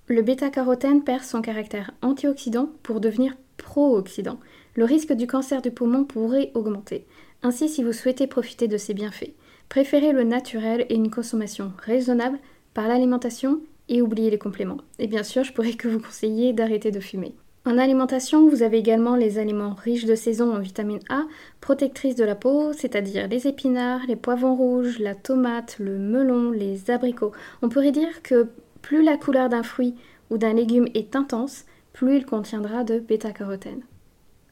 Le 0.08 0.22
bêta-carotène 0.22 1.04
perd 1.04 1.25
son 1.25 1.42
caractère 1.42 1.92
antioxydant 2.01 2.70
pour 2.84 3.01
devenir 3.01 3.36
pro-oxydant. 3.58 4.39
Le 4.75 4.86
risque 4.86 5.12
du 5.12 5.27
cancer 5.27 5.62
du 5.62 5.72
poumon 5.72 6.06
pourrait 6.06 6.51
augmenter. 6.54 7.06
Ainsi, 7.44 7.68
si 7.68 7.84
vous 7.84 7.92
souhaitez 7.92 8.27
profiter 8.27 8.70
de 8.70 8.77
ces 8.77 8.94
bienfaits, 8.94 9.34
préférez 9.68 10.13
le 10.13 10.24
naturel 10.24 10.86
et 10.88 10.96
une 10.96 11.12
consommation 11.12 11.74
raisonnable 11.80 12.39
par 12.74 12.88
l'alimentation 12.88 13.60
et 13.89 14.01
oubliez 14.01 14.30
les 14.30 14.38
compléments. 14.38 14.80
Et 15.00 15.08
bien 15.08 15.24
sûr, 15.24 15.44
je 15.44 15.51
pourrais 15.51 15.74
que 15.74 15.89
vous 15.89 16.00
conseiller 16.00 16.54
d'arrêter 16.54 16.92
de 16.92 17.01
fumer. 17.01 17.36
En 17.67 17.79
alimentation, 17.79 18.48
vous 18.48 18.62
avez 18.62 18.77
également 18.77 19.15
les 19.15 19.39
aliments 19.39 19.74
riches 19.74 20.05
de 20.05 20.13
saison 20.13 20.55
en 20.55 20.60
vitamine 20.60 21.00
A, 21.10 21.24
protectrices 21.62 22.15
de 22.15 22.24
la 22.24 22.36
peau, 22.36 22.74
c'est-à-dire 22.74 23.27
les 23.27 23.48
épinards, 23.48 24.01
les 24.07 24.15
poivrons 24.15 24.53
rouges, 24.53 25.00
la 25.00 25.15
tomate, 25.15 25.77
le 25.79 25.98
melon, 25.98 26.51
les 26.51 26.91
abricots. 26.91 27.31
On 27.63 27.69
pourrait 27.69 27.91
dire 27.91 28.22
que 28.22 28.50
plus 28.84 29.03
la 29.03 29.17
couleur 29.17 29.50
d'un 29.50 29.63
fruit 29.63 29.95
ou 30.29 30.38
d'un 30.38 30.53
légume 30.53 30.88
est 30.93 31.15
intense, 31.15 31.65
plus 31.91 32.17
il 32.17 32.25
contiendra 32.27 32.84
de 32.84 33.00
bêta-carotène. 33.00 33.81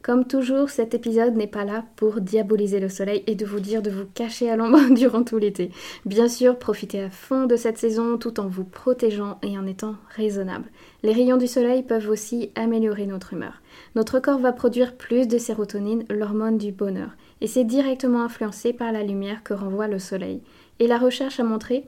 Comme 0.03 0.27
toujours, 0.27 0.69
cet 0.69 0.93
épisode 0.93 1.38
n'est 1.38 1.48
pas 1.48 1.63
là 1.63 1.86
pour 1.95 2.19
diaboliser 2.19 2.81
le 2.81 2.89
soleil 2.89 3.24
et 3.25 3.36
de 3.36 3.45
vous 3.45 3.62
dire 3.62 3.81
de 3.81 3.89
vous 3.89 4.03
cacher 4.13 4.50
à 4.50 4.57
l'ombre 4.57 4.81
durant 4.93 5.24
tout 5.24 5.38
l'été. 5.38 5.72
Bien 6.05 6.27
sûr, 6.27 6.60
profitez 6.60 7.03
à 7.03 7.10
fond 7.10 7.45
de 7.45 7.55
cette 7.55 7.77
saison 7.77 8.17
tout 8.17 8.41
en 8.41 8.48
vous 8.48 8.65
protégeant 8.65 9.39
et 9.43 9.57
en 9.57 9.65
étant 9.65 9.95
raisonnable. 10.13 10.65
Les 11.03 11.13
rayons 11.13 11.38
du 11.38 11.48
soleil 11.48 11.83
peuvent 11.83 12.10
aussi 12.10 12.51
améliorer 12.55 13.05
notre 13.05 13.31
humeur. 13.31 13.62
Notre 13.95 14.19
corps 14.19 14.39
va 14.39 14.51
produire 14.51 14.98
plus 14.98 15.25
de 15.25 15.38
sérotonine, 15.38 16.03
l'hormone 16.10 16.57
du 16.57 16.74
bonheur, 16.74 17.12
et 17.39 17.48
c'est 17.48 17.63
directement 17.63 18.24
influencé 18.24 18.74
par 18.74 18.91
la 18.91 19.03
lumière 19.03 19.41
que 19.41 19.53
renvoie 19.53 19.88
le 19.88 20.00
soleil. 20.00 20.41
Et 20.79 20.88
la 20.88 20.98
recherche 20.98 21.39
a 21.39 21.45
montré 21.45 21.86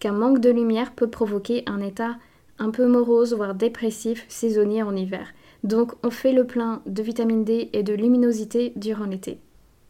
qu'un 0.00 0.12
manque 0.12 0.40
de 0.40 0.48
lumière 0.48 0.92
peut 0.92 1.10
provoquer 1.10 1.64
un 1.66 1.82
état 1.82 2.16
un 2.58 2.70
peu 2.70 2.86
morose, 2.86 3.34
voire 3.34 3.54
dépressif, 3.54 4.24
saisonnier 4.28 4.82
en 4.82 4.96
hiver. 4.96 5.34
Donc 5.64 5.92
on 6.04 6.10
fait 6.10 6.32
le 6.32 6.46
plein 6.46 6.82
de 6.86 7.02
vitamine 7.02 7.44
D 7.44 7.70
et 7.72 7.82
de 7.82 7.94
luminosité 7.94 8.72
durant 8.76 9.06
l'été. 9.06 9.40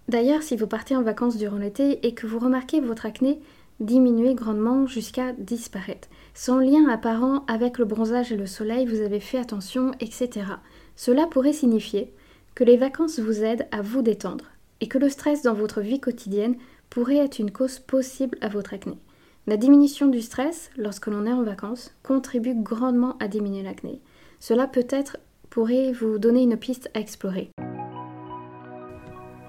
D'ailleurs, 0.09 0.43
si 0.43 0.57
vous 0.57 0.67
partez 0.67 0.97
en 0.97 1.03
vacances 1.03 1.37
durant 1.37 1.59
l'été 1.59 2.07
et 2.07 2.15
que 2.15 2.27
vous 2.27 2.39
remarquez 2.39 2.81
votre 2.81 3.05
acné 3.07 3.41
diminuer 3.81 4.35
grandement 4.35 4.87
jusqu'à 4.87 5.33
disparaître, 5.33 6.09
sans 6.35 6.59
lien 6.59 6.89
apparent 6.89 7.45
avec 7.47 7.79
le 7.79 7.85
bronzage 7.85 8.33
et 8.33 8.37
le 8.37 8.47
soleil, 8.47 8.87
vous 8.87 9.03
avez 9.03 9.21
fait 9.21 9.39
attention, 9.39 9.93
etc. 10.01 10.47
Cela 10.97 11.27
pourrait 11.27 11.53
signifier 11.53 12.13
que 12.55 12.65
les 12.65 12.77
vacances 12.77 13.21
vous 13.21 13.45
aident 13.45 13.69
à 13.71 13.83
vous 13.83 14.03
détendre 14.03 14.47
et 14.81 14.89
que 14.89 14.99
le 14.99 15.09
stress 15.09 15.43
dans 15.43 15.55
votre 15.55 15.81
vie 15.81 16.01
quotidienne 16.01 16.57
pourrait 16.91 17.19
être 17.19 17.39
une 17.39 17.53
cause 17.53 17.79
possible 17.79 18.39
à 18.41 18.49
votre 18.49 18.75
acné. 18.75 18.99
La 19.47 19.57
diminution 19.57 20.09
du 20.09 20.21
stress 20.21 20.71
lorsque 20.77 21.07
l'on 21.07 21.27
est 21.27 21.33
en 21.33 21.43
vacances 21.43 21.95
contribue 22.03 22.55
grandement 22.55 23.17
à 23.21 23.29
diminuer 23.29 23.63
l'acné. 23.63 24.01
Cela 24.41 24.67
peut-être 24.67 25.19
pourrait 25.59 25.91
vous 25.91 26.19
donner 26.19 26.43
une 26.43 26.57
piste 26.57 26.89
à 26.95 27.01
explorer. 27.01 27.51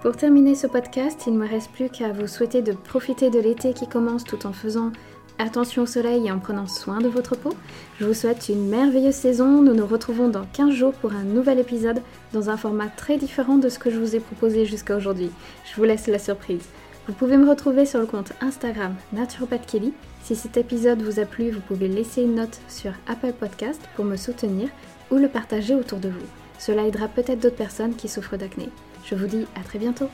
Pour 0.01 0.17
terminer 0.17 0.55
ce 0.55 0.65
podcast, 0.65 1.25
il 1.27 1.33
ne 1.33 1.37
me 1.37 1.47
reste 1.47 1.69
plus 1.69 1.87
qu'à 1.87 2.11
vous 2.11 2.25
souhaiter 2.25 2.63
de 2.63 2.71
profiter 2.71 3.29
de 3.29 3.37
l'été 3.37 3.73
qui 3.73 3.87
commence 3.87 4.23
tout 4.23 4.47
en 4.47 4.51
faisant 4.51 4.91
attention 5.37 5.83
au 5.83 5.85
soleil 5.85 6.25
et 6.25 6.31
en 6.31 6.39
prenant 6.39 6.65
soin 6.65 6.97
de 6.97 7.07
votre 7.07 7.37
peau. 7.37 7.53
Je 7.99 8.05
vous 8.05 8.15
souhaite 8.15 8.49
une 8.49 8.69
merveilleuse 8.69 9.13
saison. 9.13 9.61
Nous 9.61 9.75
nous 9.75 9.85
retrouvons 9.85 10.29
dans 10.29 10.47
15 10.51 10.71
jours 10.71 10.93
pour 10.93 11.13
un 11.13 11.21
nouvel 11.21 11.59
épisode 11.59 12.01
dans 12.33 12.49
un 12.49 12.57
format 12.57 12.87
très 12.87 13.17
différent 13.17 13.57
de 13.57 13.69
ce 13.69 13.77
que 13.77 13.91
je 13.91 13.99
vous 13.99 14.15
ai 14.15 14.19
proposé 14.19 14.65
jusqu'à 14.65 14.97
aujourd'hui. 14.97 15.29
Je 15.69 15.75
vous 15.75 15.83
laisse 15.83 16.07
la 16.07 16.17
surprise. 16.17 16.69
Vous 17.05 17.13
pouvez 17.13 17.37
me 17.37 17.47
retrouver 17.47 17.85
sur 17.85 17.99
le 17.99 18.07
compte 18.07 18.33
Instagram 18.41 18.95
Naturopath 19.13 19.67
Kelly. 19.67 19.93
Si 20.23 20.35
cet 20.35 20.57
épisode 20.57 21.03
vous 21.03 21.19
a 21.19 21.25
plu, 21.25 21.51
vous 21.51 21.61
pouvez 21.61 21.87
laisser 21.87 22.23
une 22.23 22.33
note 22.33 22.59
sur 22.67 22.93
Apple 23.07 23.33
Podcast 23.33 23.81
pour 23.95 24.05
me 24.05 24.15
soutenir 24.15 24.69
ou 25.11 25.17
le 25.17 25.29
partager 25.29 25.75
autour 25.75 25.99
de 25.99 26.09
vous. 26.09 26.25
Cela 26.57 26.85
aidera 26.85 27.07
peut-être 27.07 27.39
d'autres 27.39 27.55
personnes 27.55 27.95
qui 27.95 28.07
souffrent 28.07 28.37
d'acné. 28.37 28.69
Je 29.05 29.15
vous 29.15 29.27
dis 29.27 29.45
à 29.55 29.63
très 29.63 29.79
bientôt 29.79 30.09